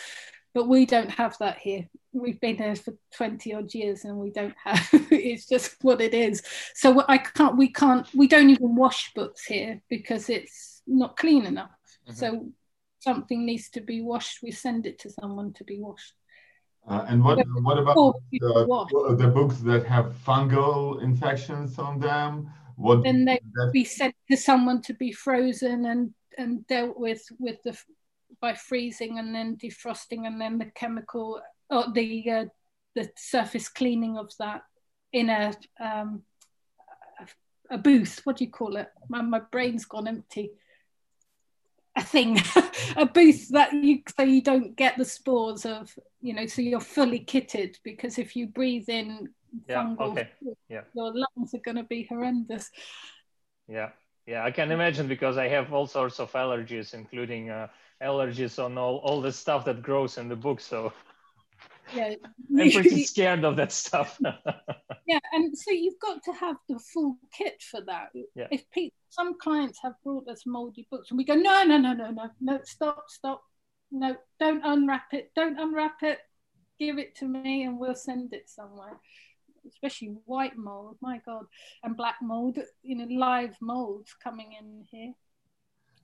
[0.57, 1.87] but we don't have that here
[2.19, 6.13] we've been here for 20 odd years and we don't have it's just what it
[6.13, 6.41] is.
[6.75, 11.45] So i can't we can't we don't even wash books here because it's not clean
[11.45, 11.71] enough.
[12.07, 12.13] Mm-hmm.
[12.13, 12.51] so
[12.99, 16.13] something needs to be washed we send it to someone to be washed.
[16.87, 22.49] Uh, and what what about the, the, books that have fungal infections on them?
[22.77, 23.71] What then they that...
[23.73, 27.77] be sent to someone to be frozen and and dealt with with the
[28.39, 32.45] by freezing and then defrosting and then the chemical or the uh,
[32.95, 34.63] the surface cleaning of that
[35.13, 36.23] in a um,
[37.69, 38.21] a booth.
[38.23, 38.87] What do you call it?
[39.09, 40.51] My, my brain's gone empty.
[41.95, 42.39] A thing,
[42.95, 46.79] a booth that you so you don't get the spores of you know so you're
[46.79, 49.29] fully kitted because if you breathe in
[49.67, 50.29] yeah, fungal, okay.
[50.69, 50.81] yeah.
[50.93, 52.69] your lungs are going to be horrendous.
[53.67, 53.89] Yeah,
[54.27, 57.49] yeah, I can imagine because I have all sorts of allergies, including.
[57.49, 57.67] Uh,
[58.01, 60.59] allergies on all, all the stuff that grows in the book.
[60.59, 60.93] So
[61.95, 62.15] yeah,
[62.59, 64.19] I'm pretty scared of that stuff.
[65.07, 68.09] yeah, and so you've got to have the full kit for that.
[68.35, 68.47] Yeah.
[68.51, 71.93] If people, some clients have brought us moldy books, and we go, no, no, no,
[71.93, 73.43] no, no, no, stop, stop,
[73.91, 76.19] no, don't unwrap it, don't unwrap it,
[76.79, 78.99] give it to me, and we'll send it somewhere.
[79.67, 81.45] Especially white mold, my God,
[81.83, 85.13] and black mold, you know, live molds coming in here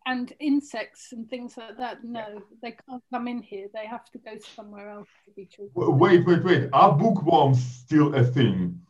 [0.05, 2.03] and insects and things like that.
[2.03, 2.39] No, yeah.
[2.61, 3.67] they can't come in here.
[3.73, 5.71] They have to go somewhere else to be treated.
[5.75, 6.69] Wait, wait, wait.
[6.73, 8.81] Are bookworms still a thing?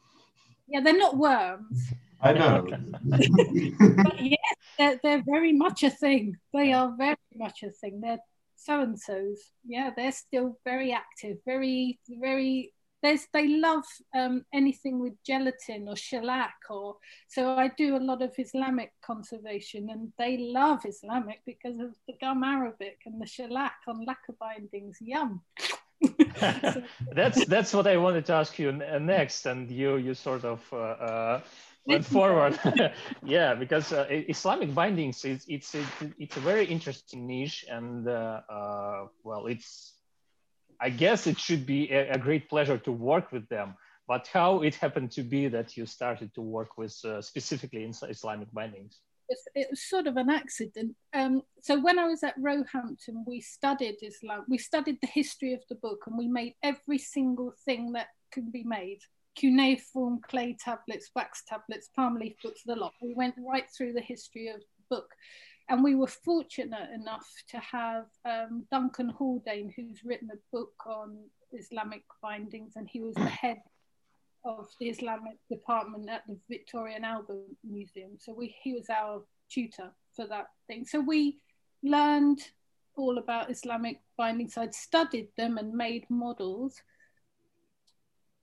[0.67, 1.93] Yeah, they're not worms.
[2.21, 2.65] I know.
[3.03, 4.37] but yes,
[4.77, 6.37] they're, they're very much a thing.
[6.53, 8.01] They are very much a thing.
[8.01, 8.19] They're
[8.55, 9.39] so and so's.
[9.65, 13.85] Yeah, they're still very active, very, very there's they love
[14.15, 16.95] um, anything with gelatin or shellac or
[17.27, 22.13] so I do a lot of Islamic conservation and they love Islamic because of the
[22.19, 24.97] gum arabic and the shellac on lacquer bindings.
[25.01, 25.41] Yum.
[27.13, 30.77] that's that's what I wanted to ask you next, and you you sort of uh,
[30.77, 31.41] uh,
[31.85, 32.59] went forward.
[33.23, 35.87] yeah, because uh, Islamic bindings is it's it's,
[36.19, 39.92] it's a very interesting niche, and uh, uh, well, it's
[40.83, 43.75] I guess it should be a, a, great pleasure to work with them.
[44.05, 47.93] But how it happened to be that you started to work with uh, specifically in
[48.09, 48.99] Islamic bindings?
[49.55, 50.95] it was sort of an accident.
[51.13, 54.45] Um, so when I was at Roehampton, we studied Islam.
[54.47, 58.51] We studied the history of the book, and we made every single thing that could
[58.51, 58.99] be made:
[59.35, 62.93] cuneiform, clay tablets, wax tablets, palm leaf books, the lot.
[63.01, 65.09] We went right through the history of the book,
[65.69, 71.17] And we were fortunate enough to have um, Duncan Haldane, who's written a book on
[71.51, 73.61] Islamic bindings, and he was the head
[74.45, 78.11] of the Islamic department at the Victoria and Albert Museum.
[78.19, 80.85] So we, he was our tutor for that thing.
[80.85, 81.39] So we
[81.81, 82.41] learned
[82.95, 84.57] all about Islamic bindings.
[84.57, 86.81] I'd studied them and made models.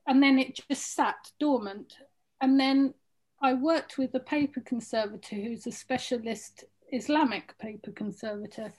[0.07, 1.95] And then it just sat dormant.
[2.41, 2.95] And then
[3.43, 8.73] I worked with a paper conservator who's a specialist Islamic paper conservator.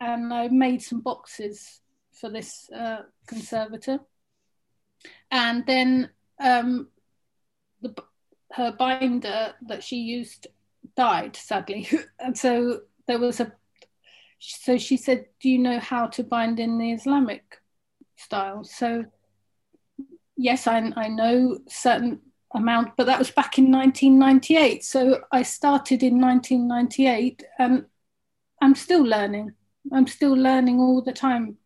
[0.00, 1.80] And I made some boxes
[2.12, 4.00] for this uh, conservator.
[5.30, 6.88] And then um,
[7.80, 7.94] the,
[8.52, 10.46] her binder that she used
[10.96, 11.88] died sadly
[12.20, 13.52] and so there was a
[14.38, 17.58] so she said do you know how to bind in the islamic
[18.16, 19.04] style so
[20.36, 22.20] yes i, I know certain
[22.56, 27.86] amount but that was back in 1998 so i started in 1998 and
[28.62, 29.52] i'm still learning
[29.92, 31.56] i'm still learning all the time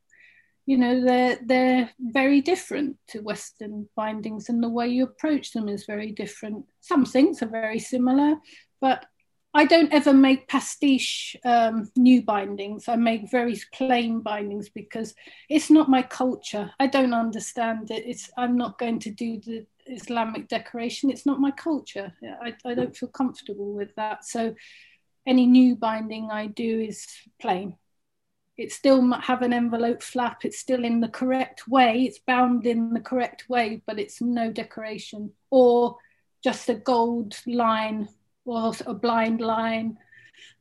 [0.66, 5.68] you know they're they're very different to western bindings and the way you approach them
[5.68, 8.36] is very different some things are very similar
[8.80, 9.06] but
[9.52, 12.86] I don't ever make pastiche um, new bindings.
[12.88, 15.12] I make very plain bindings because
[15.48, 16.70] it's not my culture.
[16.78, 18.04] I don't understand it.
[18.06, 21.10] It's I'm not going to do the Islamic decoration.
[21.10, 22.12] It's not my culture.
[22.42, 24.24] I, I don't feel comfortable with that.
[24.24, 24.54] So
[25.26, 27.06] any new binding I do is
[27.40, 27.76] plain
[28.60, 32.66] it still might have an envelope flap it's still in the correct way it's bound
[32.66, 35.96] in the correct way but it's no decoration or
[36.44, 38.06] just a gold line
[38.44, 39.96] or a blind line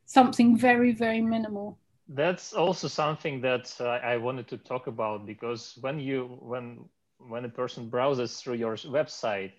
[0.06, 1.78] something very very minimal
[2.10, 6.80] that's also something that uh, i wanted to talk about because when you when
[7.28, 9.52] when a person browses through your website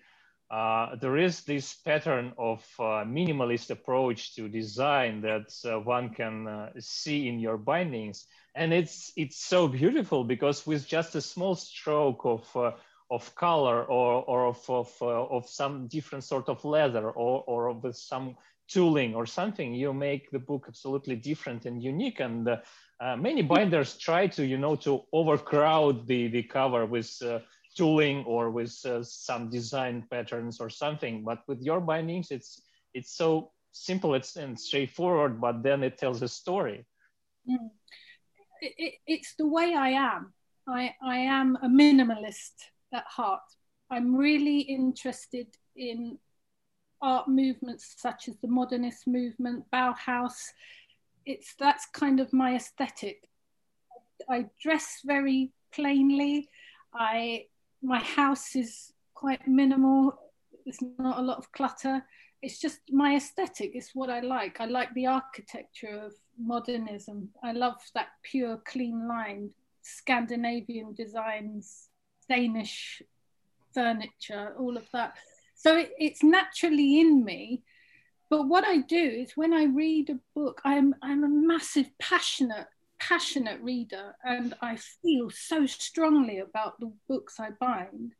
[0.51, 6.45] uh, there is this pattern of uh, minimalist approach to design that uh, one can
[6.45, 8.25] uh, see in your bindings.
[8.53, 12.71] And it's it's so beautiful because with just a small stroke of uh,
[13.09, 17.73] of color or, or of, of, uh, of some different sort of leather or, or
[17.73, 18.37] with some
[18.69, 22.21] tooling or something you make the book absolutely different and unique.
[22.21, 22.47] And
[23.17, 27.09] many binders try to you know to overcrowd the the cover with
[27.75, 31.23] tooling or with uh, some design patterns or something.
[31.23, 32.61] But with your bindings, it's
[32.93, 36.85] it's so simple it's, and straightforward, but then it tells a story.
[37.49, 37.69] Mm.
[38.61, 40.33] It, it, it's the way I am.
[40.67, 42.53] I, I am a minimalist
[42.93, 43.41] at heart.
[43.89, 46.17] I'm really interested in
[47.01, 50.35] art movements such as the modernist movement, Bauhaus.
[51.25, 53.29] It's that's kind of my aesthetic.
[54.29, 56.49] I dress very plainly.
[56.93, 57.45] I
[57.81, 60.17] my house is quite minimal.
[60.65, 62.03] There's not a lot of clutter.
[62.41, 63.71] It's just my aesthetic.
[63.75, 64.59] It's what I like.
[64.59, 67.29] I like the architecture of modernism.
[67.43, 69.51] I love that pure, clean line,
[69.83, 71.89] Scandinavian designs,
[72.27, 73.01] Danish
[73.73, 75.13] furniture, all of that.
[75.55, 77.63] So it, it's naturally in me.
[78.31, 82.67] But what I do is when I read a book, I'm I'm a massive passionate
[82.97, 88.13] passionate reader and I feel so strongly about the books I bind.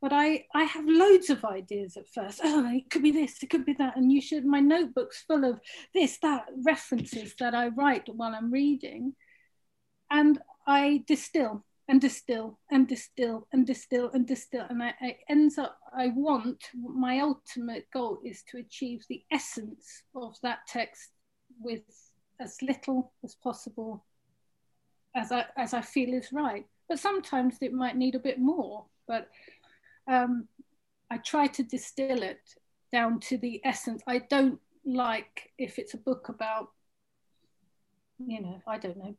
[0.00, 2.40] But I, I have loads of ideas at first.
[2.42, 3.96] Oh, it could be this, it could be that.
[3.96, 5.60] And you should, my notebook's full of
[5.94, 9.14] this, that, references that I write while I'm reading.
[10.10, 14.66] And I distill and distill and distill and distill and distill.
[14.70, 20.02] And I, I ends up, I want, my ultimate goal is to achieve the essence
[20.14, 21.10] of that text
[21.60, 21.82] with
[22.40, 24.04] as little as possible
[25.14, 26.66] as I as I feel is right.
[26.88, 28.86] But sometimes it might need a bit more.
[29.06, 29.28] But
[30.10, 30.48] um,
[31.10, 32.40] I try to distill it
[32.92, 34.02] down to the essence.
[34.06, 36.68] I don't like if it's a book about,
[38.18, 39.14] you know, I don't know,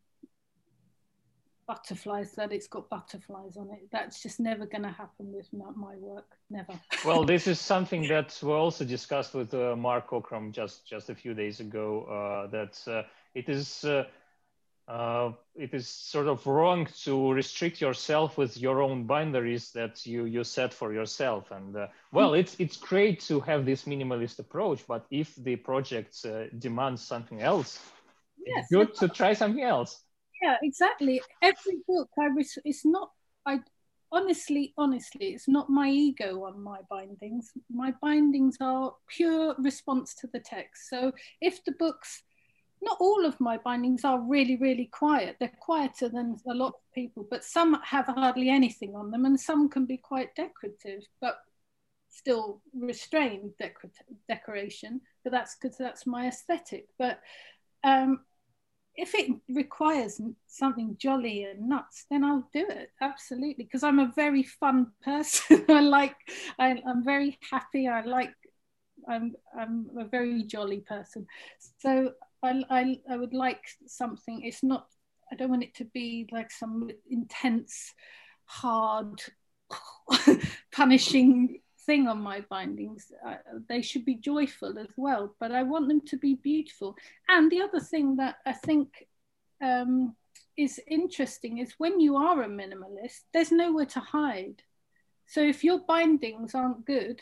[1.67, 3.87] butterflies that it's got butterflies on it.
[3.91, 6.37] That's just never going to happen with my work.
[6.49, 6.73] Never.
[7.05, 11.15] well, this is something that we also discussed with uh, Mark Cockram just just a
[11.15, 12.03] few days ago.
[12.03, 14.05] Uh, that uh, it is uh,
[14.87, 20.25] uh, it is sort of wrong to restrict yourself with your own boundaries that you
[20.25, 24.85] you set for yourself and uh, well it's it's great to have this minimalist approach
[24.87, 27.79] but if the project uh, demands something else
[28.45, 30.03] yes, it's good to try something else
[30.45, 33.09] yeah exactly every book i res- it's not
[33.45, 33.59] i
[34.11, 40.27] honestly honestly it's not my ego on my bindings my bindings are pure response to
[40.33, 42.23] the text so if the books
[42.81, 45.37] not all of my bindings are really, really quiet.
[45.39, 49.39] They're quieter than a lot of people, but some have hardly anything on them, and
[49.39, 51.37] some can be quite decorative, but
[52.09, 55.01] still restrained decorative decoration.
[55.23, 56.87] But that's because that's my aesthetic.
[56.99, 57.19] But
[57.83, 58.21] um,
[58.97, 64.13] if it requires something jolly and nuts, then I'll do it absolutely because I'm a
[64.15, 65.65] very fun person.
[65.69, 66.15] I like,
[66.59, 67.87] I, am very happy.
[67.87, 68.33] I like,
[69.07, 71.27] I'm, I'm a very jolly person.
[71.79, 72.11] So
[72.43, 74.41] I, I, I would like something.
[74.43, 74.87] It's not.
[75.31, 77.93] I don't want it to be like some intense,
[78.45, 79.21] hard,
[80.71, 83.11] punishing thing on my bindings.
[83.25, 83.35] Uh,
[83.69, 86.95] they should be joyful as well, but I want them to be beautiful.
[87.29, 89.07] And the other thing that I think
[89.61, 90.15] um,
[90.57, 94.61] is interesting is when you are a minimalist, there's nowhere to hide.
[95.27, 97.21] So if your bindings aren't good,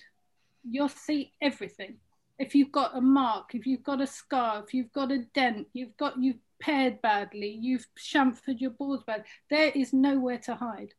[0.64, 1.98] you'll see everything.
[2.40, 5.68] If you've got a mark, if you've got a scar, if you've got a dent,
[5.74, 10.94] you've got you've pared badly, you've chamfered your boards bad, there is nowhere to hide.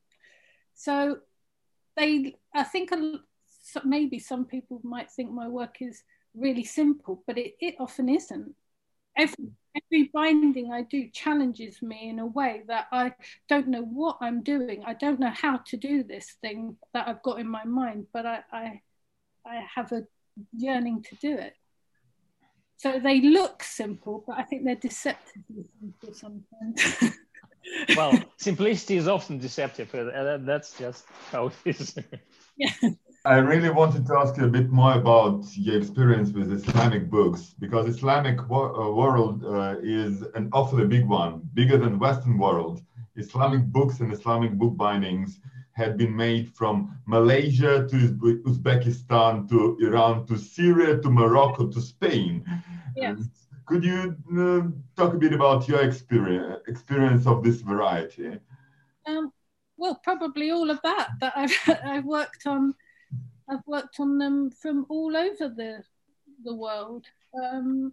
[0.74, 1.18] So
[1.96, 2.90] they, I think
[3.64, 6.02] so maybe some people might think my work is
[6.34, 8.54] really simple, but it, it often isn't.
[9.16, 13.14] Every, every binding I do challenges me in a way that I
[13.48, 14.82] don't know what I'm doing.
[14.84, 18.26] I don't know how to do this thing that I've got in my mind, but
[18.26, 18.82] I, I,
[19.46, 20.02] I have a
[20.52, 21.54] yearning to do it.
[22.76, 27.14] So they look simple, but I think they're deceptively simple sometimes.
[27.96, 29.90] well, simplicity is often deceptive.
[30.44, 31.96] That's just how it is.
[32.58, 32.90] yeah.
[33.26, 37.54] I really wanted to ask you a bit more about your experience with Islamic books
[37.58, 42.82] because Islamic uh, world uh, is an awfully big one, bigger than Western world.
[43.16, 45.40] Islamic books and Islamic book bindings
[45.72, 47.96] had been made from Malaysia to
[48.46, 52.44] Uzbekistan to Iran to Syria to Morocco to Spain.
[52.94, 53.16] Yes.
[53.64, 58.38] Could you uh, talk a bit about your experience experience of this variety?
[59.06, 59.32] Um,
[59.78, 61.08] well, probably all of that.
[61.20, 62.74] That I've I've worked on
[63.49, 65.82] I've worked on them from all over the
[66.42, 67.07] the world,
[67.42, 67.92] um,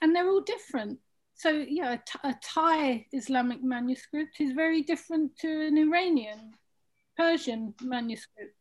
[0.00, 0.98] and they're all different.
[1.34, 6.54] So yeah, a, Thai Islamic manuscript is very different to an Iranian,
[7.16, 8.56] Persian manuscript.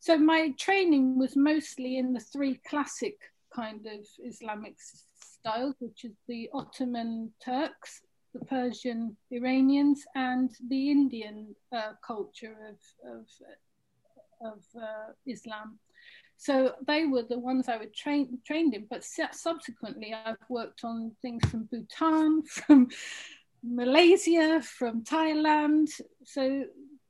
[0.00, 3.16] So my training was mostly in the three classic
[3.54, 4.76] kind of Islamic
[5.40, 8.00] styles, which is the Ottoman Turks,
[8.32, 13.26] the Persian Iranians, and the Indian uh, culture of, of
[14.40, 15.78] of uh, Islam.
[16.36, 18.86] So they were the ones I would train trained in.
[18.88, 22.88] But subsequently, I've worked on things from Bhutan, from
[23.62, 25.88] Malaysia, from Thailand.
[26.24, 26.64] So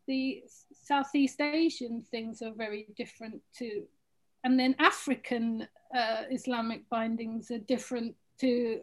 [0.08, 3.84] the Southeast Asian things are very different too.
[4.42, 8.80] And then African uh, Islamic bindings are different to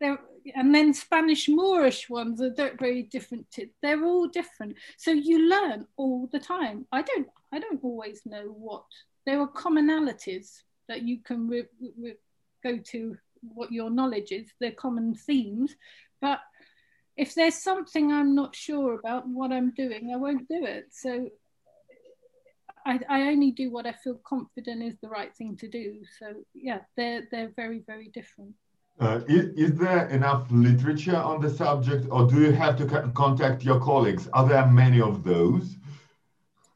[0.00, 0.18] there,
[0.54, 3.46] and then Spanish Moorish ones are very different.
[3.82, 4.76] They're all different.
[4.96, 6.86] So you learn all the time.
[6.92, 8.84] I don't I don't always know what
[9.26, 11.68] there are commonalities that you can re-
[11.98, 12.16] re-
[12.62, 14.48] go to what your knowledge is.
[14.60, 15.74] They're common themes,
[16.20, 16.40] but
[17.16, 20.86] if there's something I'm not sure about what I'm doing, I won't do it.
[20.92, 21.28] So
[22.84, 26.00] I, I only do what I feel confident is the right thing to do.
[26.18, 28.54] So yeah, they're they're very very different.
[29.00, 33.64] Uh, is, is, there enough literature on the subject, or do you have to contact
[33.64, 34.28] your colleagues?
[34.32, 35.76] Are there many of those?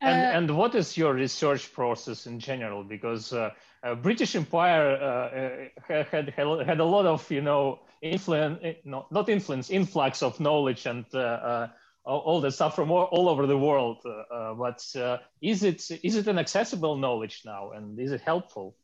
[0.01, 2.85] and, uh, and what is your research process in general?
[2.85, 3.51] Because uh,
[3.83, 8.75] uh, British Empire uh, uh had, had had a lot of you know influence, eh,
[8.85, 11.69] no, not influence, influx of knowledge and uh,
[12.05, 13.99] all the stuff from all, all over the world.
[14.59, 14.81] but
[15.41, 18.77] is it is it an accessible knowledge now, and is it helpful?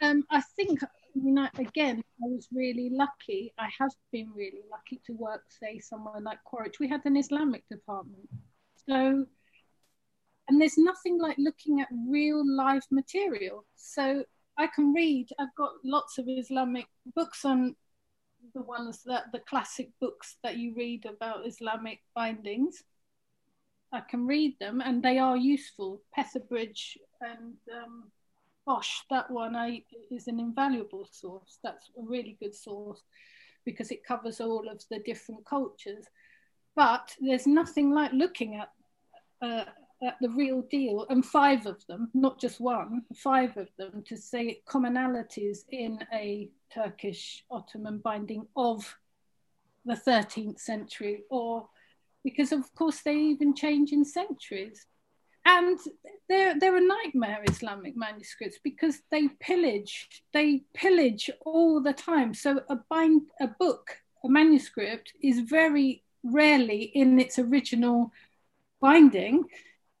[0.00, 0.80] Um, I think
[1.18, 3.52] I mean, I, again, I was really lucky.
[3.58, 6.78] I have been really lucky to work, say, somewhere like Quaritch.
[6.78, 8.28] We had an Islamic department.
[8.88, 9.26] So
[10.48, 13.66] and there's nothing like looking at real live material.
[13.76, 14.24] So
[14.56, 17.76] I can read, I've got lots of Islamic books on
[18.54, 22.82] the ones that the classic books that you read about Islamic bindings.
[23.92, 26.00] I can read them and they are useful.
[26.16, 28.10] Petherbridge and um,
[28.68, 31.58] Bosch, that one I, is an invaluable source.
[31.64, 33.02] That's a really good source
[33.64, 36.04] because it covers all of the different cultures.
[36.76, 38.68] But there's nothing like looking at
[39.40, 39.64] uh,
[40.02, 44.16] at the real deal, and five of them, not just one, five of them, to
[44.18, 48.96] say commonalities in a Turkish Ottoman binding of
[49.86, 51.66] the 13th century, or
[52.22, 54.86] because of course they even change in centuries.
[55.50, 55.78] And
[56.28, 62.34] they're, they're a nightmare, Islamic manuscripts, because they pillage, they pillage all the time.
[62.34, 68.12] So a bind, a book, a manuscript is very rarely in its original
[68.78, 69.44] binding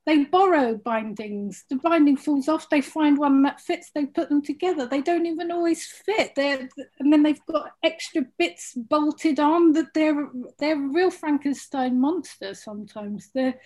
[0.08, 1.66] they borrow bindings.
[1.68, 2.70] The binding falls off.
[2.70, 3.90] They find one that fits.
[3.94, 4.86] They put them together.
[4.86, 6.34] They don't even always fit.
[6.34, 6.66] They're,
[6.98, 12.64] and then they've got extra bits bolted on that they're they're real Frankenstein monsters.
[12.64, 13.60] Sometimes they're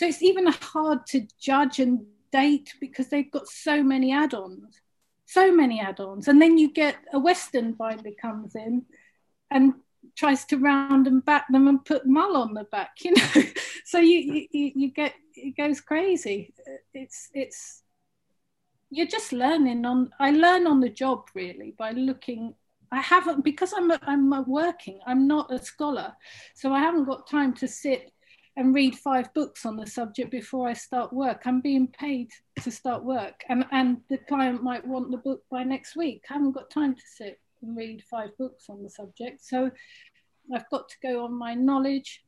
[0.00, 4.80] so it's even hard to judge and date because they've got so many add-ons,
[5.26, 6.26] so many add-ons.
[6.26, 8.86] And then you get a Western binder comes in,
[9.50, 9.74] and
[10.16, 13.42] tries to round and back them and put mull on the back you know?
[13.84, 16.54] So you, you you get it goes crazy.
[16.94, 17.82] It's it's
[18.88, 22.54] you're just learning on i learn on the job really by looking
[22.90, 26.14] i haven't because i'm a, i'm a working i'm not a scholar.
[26.54, 28.10] So i haven't got time to sit
[28.56, 32.28] and read five books on the subject before i start work i'm being paid
[32.60, 36.34] to start work and and the client might want the book by next week i
[36.34, 39.44] haven't got time to sit and read five books on the subject.
[39.44, 39.70] So
[40.54, 42.22] I've got to go on my knowledge.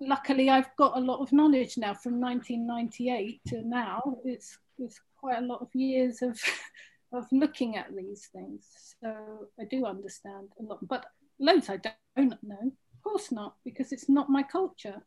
[0.00, 4.18] Luckily, I've got a lot of knowledge now from 1998 to now.
[4.24, 6.38] It's, it's quite a lot of years of,
[7.12, 8.66] of looking at these things.
[9.00, 11.06] So I do understand a lot, but
[11.40, 11.78] loads I
[12.16, 12.72] don't know.
[12.72, 15.02] Of course not, because it's not my culture.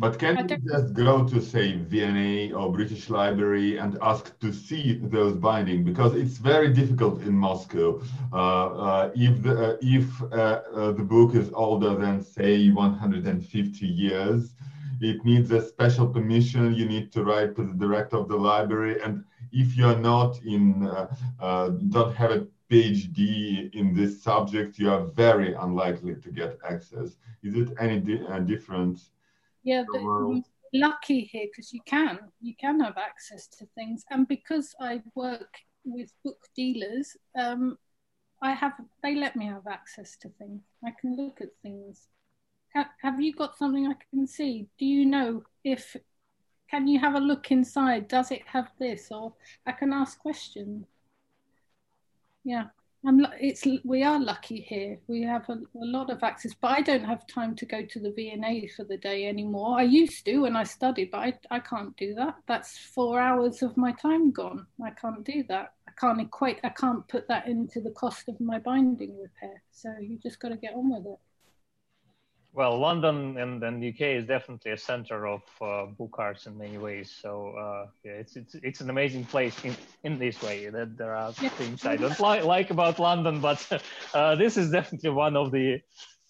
[0.00, 5.00] But can you just go to say V&A or British Library and ask to see
[5.02, 8.00] those binding because it's very difficult in Moscow.
[8.32, 13.86] Uh, uh, if the uh, if uh, uh, the book is older than say 150
[13.86, 14.54] years,
[15.00, 16.74] it needs a special permission.
[16.74, 20.86] You need to write to the director of the library, and if you're not in
[21.40, 27.16] uh, don't have a PhD in this subject, you are very unlikely to get access.
[27.42, 29.00] Is it any di different?
[29.62, 30.42] Yeah the,
[30.74, 34.04] lucky here because you can you can have access to things.
[34.10, 35.54] And because i work
[35.84, 37.78] with book dealers um,
[38.42, 40.62] i have they let me have access to things.
[40.84, 42.08] I can look at things.
[43.02, 44.68] Have you got something i can see?
[44.78, 45.96] Do you know if
[46.70, 48.08] can you have a look inside?
[48.08, 49.08] Does it have this?
[49.10, 49.34] Or
[49.66, 50.86] i can ask questions.
[52.44, 52.66] Yeah
[53.06, 54.98] I'm, it's we are lucky here.
[55.06, 58.00] We have a, a, lot of access, but I don't have time to go to
[58.00, 59.78] the V&A for the day anymore.
[59.78, 62.34] I used to when I studied, but I, I can't do that.
[62.48, 64.66] That's four hours of my time gone.
[64.84, 65.74] I can't do that.
[65.86, 66.58] I can't equate.
[66.64, 69.62] I can't put that into the cost of my binding repair.
[69.70, 71.20] So you just got to get on with it.
[72.58, 76.76] Well, London and, and UK is definitely a center of uh, book arts in many
[76.76, 77.08] ways.
[77.22, 80.68] So uh, yeah, it's, it's it's an amazing place in, in this way.
[80.68, 81.50] That there are yeah.
[81.50, 83.64] things I don't li- like about London, but
[84.12, 85.80] uh, this is definitely one of the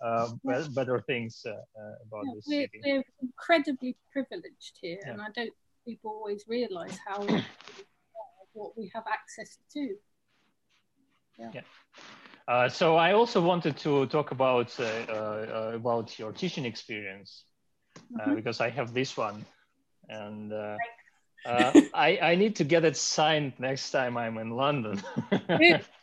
[0.03, 2.81] uh, be- better things uh, uh, about yeah, this we're, city.
[2.85, 5.13] We're incredibly privileged here, yeah.
[5.13, 5.55] and I don't
[5.87, 7.27] people always realise how
[8.53, 9.97] what we have access to.
[11.39, 11.63] yeah.
[12.49, 17.45] Uh, so I also wanted to talk about uh, uh, about your teaching experience
[18.11, 18.35] mm-hmm.
[18.35, 19.45] because I have this one,
[20.09, 20.53] and
[21.47, 25.03] I I need to get it signed next time I'm in London.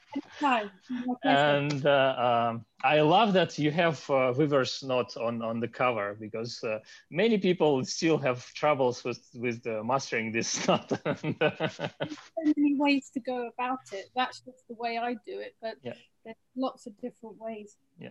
[1.24, 6.16] and uh, um, I love that you have uh, Weaver's Knot on, on the cover
[6.20, 10.90] because uh, many people still have troubles with with mastering this knot.
[10.90, 11.90] so
[12.58, 14.06] many ways to go about it.
[14.16, 15.94] That's just the way I do it, but yeah.
[16.24, 17.76] there's lots of different ways.
[18.00, 18.10] Yeah.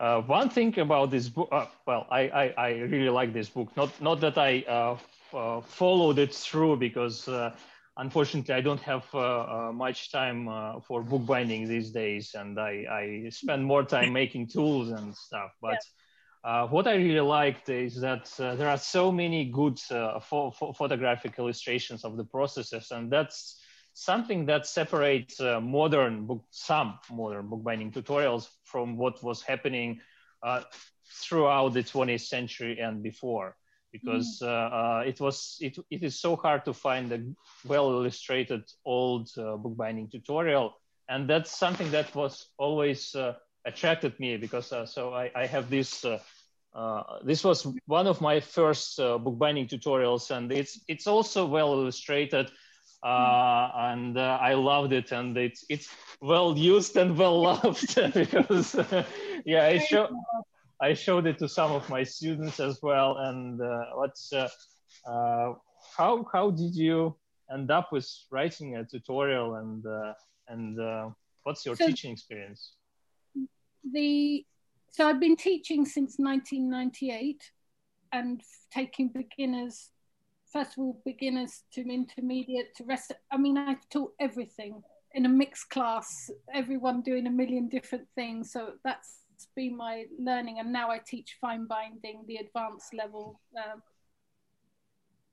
[0.00, 3.68] Uh, one thing about this book, uh, well, I, I, I, really like this book.
[3.76, 7.28] Not not that I uh, followed it through because
[8.00, 12.72] unfortunately, I don't have uh, uh, much time uh, for bookbinding these days, and I,
[12.90, 15.50] I spend more time making tools and stuff.
[15.60, 15.78] But
[16.44, 16.64] yeah.
[16.64, 22.04] what I really liked is that there are so many good pho- pho- photographic illustrations
[22.04, 23.60] of the processes, and that's
[23.92, 30.00] something that separates uh, modern book, some modern bookbinding tutorials from what was happening
[30.42, 30.62] uh,
[31.22, 33.56] throughout the 20th century and before
[33.92, 34.46] because mm.
[34.46, 37.20] uh, uh, it was it, it is so hard to find a
[37.66, 40.74] well illustrated old uh, bookbinding tutorial
[41.08, 43.34] and that's something that was always uh,
[43.64, 46.18] attracted me because uh, so I, I have this uh,
[47.24, 52.50] this was one of my first bookbinding tutorials and it's it's also well illustrated
[53.04, 53.92] mm.
[53.92, 55.88] and I loved it and it's it's
[56.22, 58.76] well used and well loved because
[59.44, 60.08] yeah it show
[60.82, 63.18] I showed it to some of my students as well.
[63.18, 64.48] And uh, what's uh,
[65.06, 65.54] uh,
[65.96, 67.16] how how did you
[67.52, 70.12] end up with writing a tutorial and uh,
[70.48, 71.10] and uh,
[71.42, 72.72] what's your so teaching experience?
[73.92, 74.44] The
[74.90, 77.50] so I've been teaching since 1998
[78.12, 78.40] and
[78.72, 79.90] taking beginners
[80.52, 84.82] first of all beginners to intermediate to rest i mean i've taught everything
[85.14, 89.19] in a mixed class everyone doing a million different things so that's
[89.54, 93.40] been my learning, and now I teach fine binding, the advanced level.
[93.56, 93.82] Um,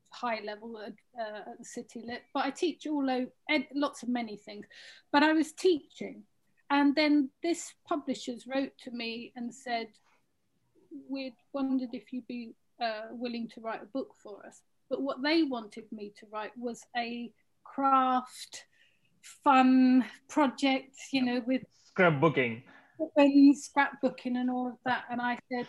[0.09, 3.29] high level at, uh, at the City Lit, but I teach all over
[3.73, 4.65] lots of many things.
[5.11, 6.23] But I was teaching,
[6.69, 9.87] and then this publishers wrote to me and said,
[11.09, 15.21] "We'd wondered if you'd be uh, willing to write a book for us." But what
[15.21, 17.31] they wanted me to write was a
[17.63, 18.65] craft,
[19.43, 22.63] fun project, you know, with scrapbooking,
[22.99, 25.05] scrapbooking, and all of that.
[25.09, 25.67] And I said,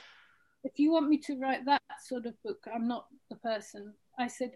[0.65, 3.95] if you want me to write that sort of book, I'm not the person.
[4.19, 4.53] I said,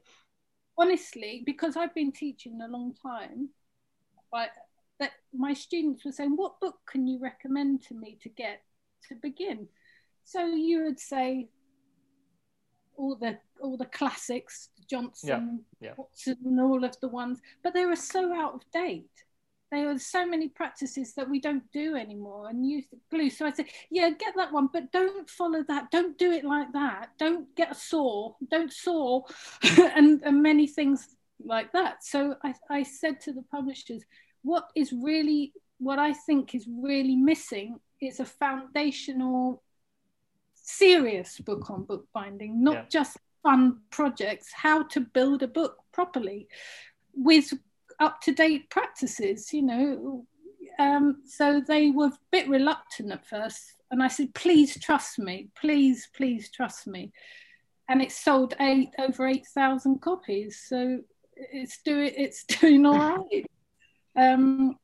[0.78, 3.50] honestly, because I've been teaching a long time,
[4.34, 4.48] I,
[4.98, 8.62] that my students were saying, what book can you recommend to me to get
[9.08, 9.68] to begin?
[10.24, 11.48] So you would say
[12.96, 15.94] all the all the classics, Johnson, yeah, yeah.
[15.96, 19.24] Watson, and all of the ones, but they were so out of date
[19.72, 23.30] there are so many practices that we don't do anymore and use glue.
[23.30, 25.90] So I said, yeah, get that one, but don't follow that.
[25.90, 27.08] Don't do it like that.
[27.18, 28.34] Don't get a saw.
[28.50, 29.22] Don't saw,
[29.78, 32.04] and, and many things like that.
[32.04, 34.02] So I, I said to the publishers,
[34.42, 39.62] what is really, what I think is really missing is a foundational,
[40.54, 42.84] serious book on bookbinding, not yeah.
[42.90, 46.46] just fun projects, how to build a book properly
[47.14, 47.54] with
[48.02, 50.26] up to date practices, you know.
[50.78, 53.74] Um, so they were a bit reluctant at first.
[53.90, 57.12] And I said, please trust me, please, please trust me.
[57.88, 60.62] And it sold eight over 8,000 copies.
[60.66, 61.00] So
[61.36, 63.46] it's doing, it's doing all right.
[64.16, 64.76] Um,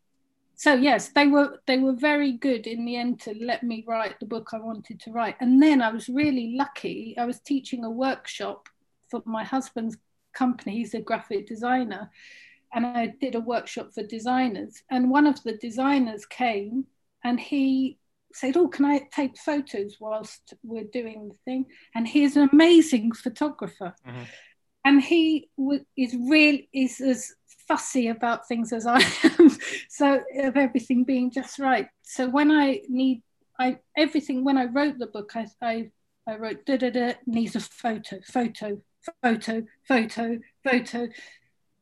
[0.54, 4.18] so yes, they were they were very good in the end to let me write
[4.18, 5.36] the book I wanted to write.
[5.40, 7.14] And then I was really lucky.
[7.16, 8.68] I was teaching a workshop
[9.08, 9.96] for my husband's
[10.32, 10.78] company.
[10.78, 12.10] He's a graphic designer,
[12.72, 14.82] and I did a workshop for designers.
[14.90, 16.86] And one of the designers came
[17.24, 17.98] and he
[18.32, 21.66] said, Oh, can I take photos whilst we're doing the thing?
[21.94, 23.94] And he's an amazing photographer.
[24.06, 24.22] Mm-hmm.
[24.84, 27.34] And he w- is really is as
[27.66, 29.00] fussy about things as I
[29.38, 29.50] am.
[29.88, 31.88] so of everything being just right.
[32.02, 33.22] So when I need
[33.58, 35.90] I everything when I wrote the book, I I,
[36.26, 38.80] I wrote da da da needs a photo, photo,
[39.22, 41.08] photo, photo, photo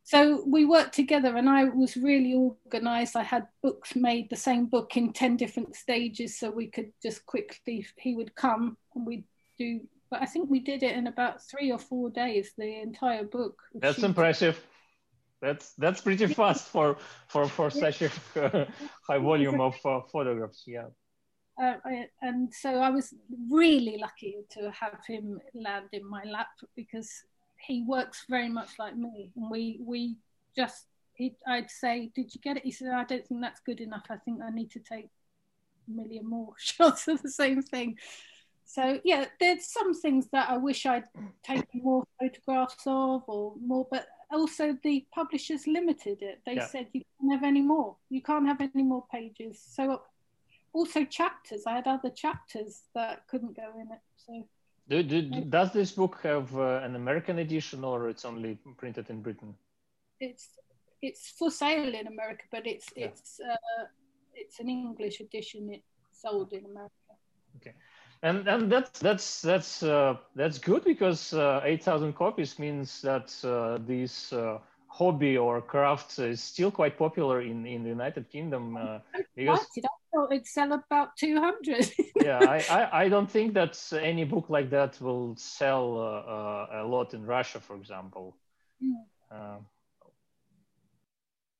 [0.06, 3.16] so we worked together and i was really organized.
[3.16, 7.26] I had books made the same book in 10 different stages so we could just
[7.26, 9.24] quickly he would come and we'd
[9.58, 9.80] do
[10.10, 13.60] but i think we did it in about three or four days the entire book.
[13.74, 14.64] That's impressive.
[15.42, 16.96] That's that's pretty fast for
[17.28, 18.10] for for such a
[19.08, 20.86] high volume of uh, photographs yeah.
[21.60, 23.14] Uh, I, and so I was
[23.50, 27.10] really lucky to have him land in my lap because
[27.66, 30.16] he works very much like me, and we we
[30.56, 30.86] just
[31.16, 32.64] he, I'd say, did you get it?
[32.64, 34.04] He said, I don't think that's good enough.
[34.10, 35.08] I think I need to take
[35.88, 37.98] a million more shots of the same thing.
[38.64, 41.04] So yeah, there's some things that I wish I'd
[41.42, 46.40] taken more photographs of or more, but also the publishers limited it.
[46.44, 46.66] They yeah.
[46.66, 47.96] said you can't have any more.
[48.10, 49.62] You can't have any more pages.
[49.64, 50.02] So
[50.72, 51.62] also chapters.
[51.66, 54.00] I had other chapters that couldn't go in it.
[54.16, 54.46] So
[54.88, 59.20] do, do, does this book have uh, an American edition or it's only printed in
[59.20, 59.54] Britain?
[60.20, 60.48] It's
[61.02, 63.06] it's for sale in America, but it's yeah.
[63.06, 63.86] it's uh,
[64.34, 65.70] it's an English edition.
[65.72, 66.92] It's sold in America.
[67.56, 67.74] Okay,
[68.22, 73.34] and and that's that's that's uh, that's good because uh, eight thousand copies means that
[73.44, 78.78] uh, these uh, hobby or craft is still quite popular in in the United Kingdom.
[79.34, 79.66] because
[80.24, 81.90] it'd sell about 200.
[82.22, 86.82] yeah, I, I, I, don't think that any book like that will sell uh, uh,
[86.82, 88.36] a lot in Russia, for example.
[88.82, 88.94] Mm.
[89.30, 89.58] Uh,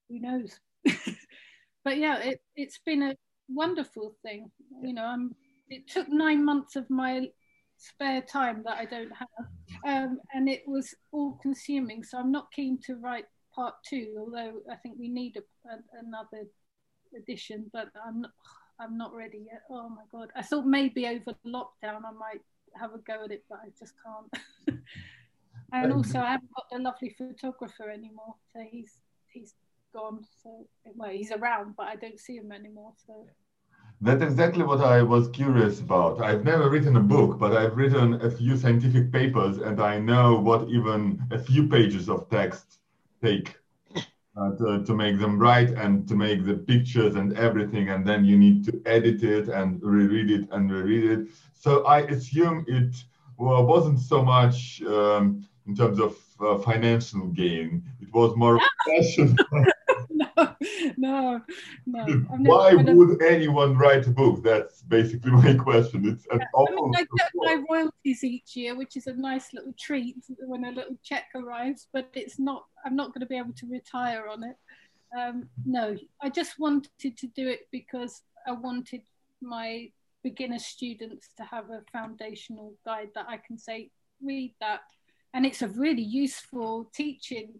[0.08, 0.58] Who knows?
[1.84, 3.16] but yeah, it, it's been a
[3.48, 4.50] wonderful thing.
[4.82, 5.34] You know, I'm,
[5.68, 7.28] it took nine months of my
[7.78, 9.28] spare time that I don't have,
[9.86, 12.02] um, and it was all consuming.
[12.02, 15.78] So I'm not keen to write part two, although I think we need a, a,
[16.06, 16.48] another
[17.16, 18.30] edition, but I'm not,
[18.80, 19.62] I'm not ready yet.
[19.70, 20.30] Oh my god!
[20.36, 22.42] I thought maybe over lockdown I might
[22.78, 24.80] have a go at it, but I just can't.
[25.72, 28.98] and um, also, I haven't got the lovely photographer anymore, so he's
[29.32, 29.54] he's
[29.94, 30.24] gone.
[30.42, 32.92] So well, he's around, but I don't see him anymore.
[33.06, 33.26] So.
[34.02, 36.20] That's exactly what I was curious about.
[36.20, 40.34] I've never written a book, but I've written a few scientific papers, and I know
[40.38, 42.78] what even a few pages of text
[43.22, 43.56] take
[44.36, 48.24] uh, to, to make them right and to make the pictures and everything and then
[48.24, 51.28] you need to edit it and reread it and reread it.
[51.54, 52.94] So i assume it
[53.38, 57.82] well, wasn't so much um, in terms of uh, financial gain.
[58.00, 59.36] It was more passion
[60.96, 61.40] no,
[61.86, 62.24] no, no.
[62.28, 64.42] Why would anyone write a book?
[64.42, 66.08] That's basically my question.
[66.08, 69.52] It's an yeah, I, mean, I get my royalties each year, which is a nice
[69.52, 71.88] little treat when a little check arrives.
[71.92, 72.64] But it's not.
[72.84, 74.56] I'm not going to be able to retire on it.
[75.16, 79.02] Um, no, I just wanted to do it because I wanted
[79.40, 79.90] my
[80.22, 83.90] beginner students to have a foundational guide that I can say,
[84.22, 84.80] read that.
[85.36, 87.50] And it's a really useful teaching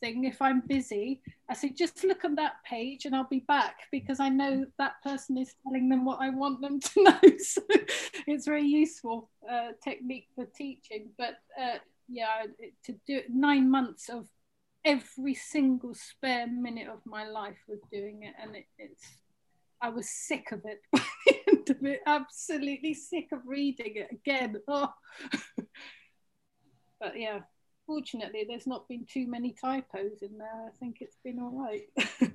[0.00, 0.22] thing.
[0.22, 1.20] If I'm busy,
[1.50, 5.02] I say, just look at that page and I'll be back because I know that
[5.02, 7.20] person is telling them what I want them to know.
[7.38, 7.62] so
[8.28, 11.08] it's very useful uh, technique for teaching.
[11.18, 11.78] But uh,
[12.08, 12.44] yeah,
[12.84, 14.28] to do it, nine months of
[14.84, 18.34] every single spare minute of my life was doing it.
[18.40, 19.02] And it, it's,
[19.82, 24.54] I was sick of it to be absolutely sick of reading it again.
[24.68, 24.94] Oh.
[27.04, 27.40] but yeah,
[27.86, 30.66] fortunately, there's not been too many typos in there.
[30.66, 31.82] I think it's been all right.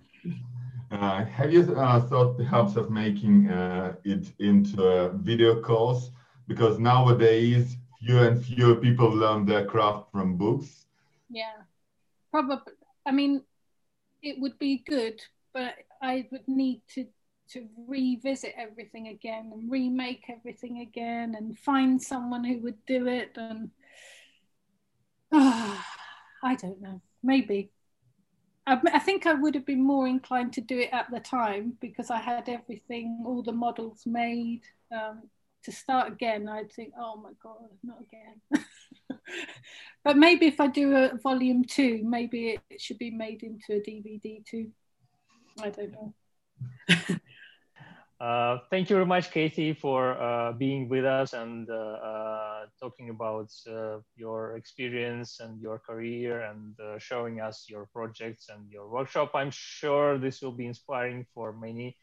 [0.92, 6.12] uh, have you uh, thought perhaps of making uh, it into a video course?
[6.48, 10.86] Because nowadays, fewer and fewer people learn their craft from books.
[11.30, 11.64] Yeah,
[12.32, 12.74] probably.
[13.08, 13.42] I mean,
[14.22, 15.20] it would be good,
[15.52, 17.08] but I would need to
[17.54, 23.36] to revisit everything again and remake everything again and find someone who would do it
[23.38, 23.72] and
[25.32, 27.02] I don't know.
[27.24, 27.72] Maybe.
[28.66, 31.78] I, I, think I would have been more inclined to do it at the time
[31.80, 34.62] because I had everything all the models made.
[34.92, 35.24] Um,
[35.64, 38.66] to start again I'd think oh my god not again.
[40.04, 43.82] But maybe if I do a volume two maybe it should be made into a
[43.82, 44.72] DVD too.
[45.62, 46.14] I don't know
[48.20, 53.10] Uh, thank you very much, Katie, for uh, being with us and uh, uh talking
[53.10, 59.32] about uh, your experience and your career and showing us your projects and your workshop.
[59.34, 61.96] I'm sure this will be inspiring for many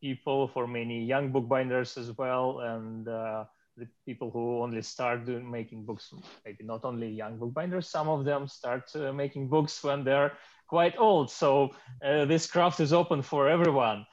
[0.00, 5.84] people, for many young bookbinders as well, and the people who only start doing, making
[5.84, 6.14] books.
[6.44, 10.32] Maybe not only young bookbinders, some of them start making books when they're
[10.68, 11.28] quite old.
[11.30, 14.06] So this craft is open for everyone.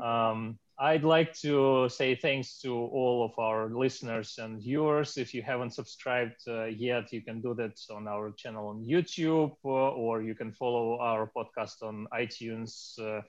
[0.00, 5.16] Um, I'd like to say thanks to all of our listeners and viewers.
[5.16, 9.52] If you haven't subscribed uh, yet, you can do that on our channel on YouTube,
[9.64, 13.22] uh, or you can follow our podcast on iTunes, uh,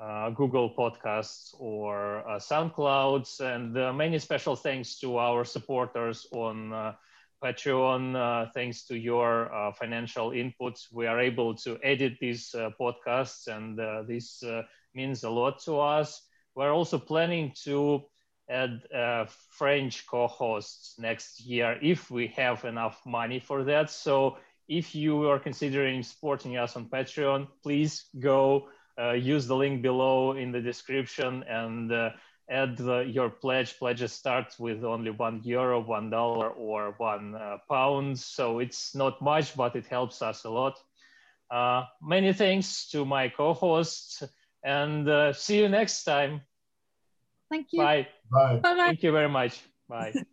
[0.00, 3.40] uh Google Podcasts, or uh, SoundClouds.
[3.40, 6.94] And uh, many special thanks to our supporters on
[7.42, 8.52] Patreon.
[8.54, 13.76] thanks to your financial inputs, we are able to edit these podcasts, and
[14.08, 14.44] this
[14.94, 16.22] means a lot to us.
[16.54, 18.02] We're also planning to
[18.48, 23.90] add uh, French co-hosts next year if we have enough money for that.
[23.90, 24.36] So
[24.68, 30.32] if you are considering supporting us on Patreon, please go uh, use the link below
[30.32, 32.10] in the description and uh,
[32.50, 33.78] add the, your pledge.
[33.78, 38.18] Pledges start with only one euro, one dollar, or one uh, pound.
[38.18, 40.78] So it's not much, but it helps us a lot.
[41.50, 44.22] Uh, many thanks to my co-hosts
[44.64, 46.40] and uh, see you next time.
[47.50, 47.82] Thank you.
[47.82, 48.08] Bye.
[48.32, 48.56] Bye.
[48.56, 48.74] Bye.
[48.76, 49.60] Thank you very much.
[49.88, 50.14] Bye.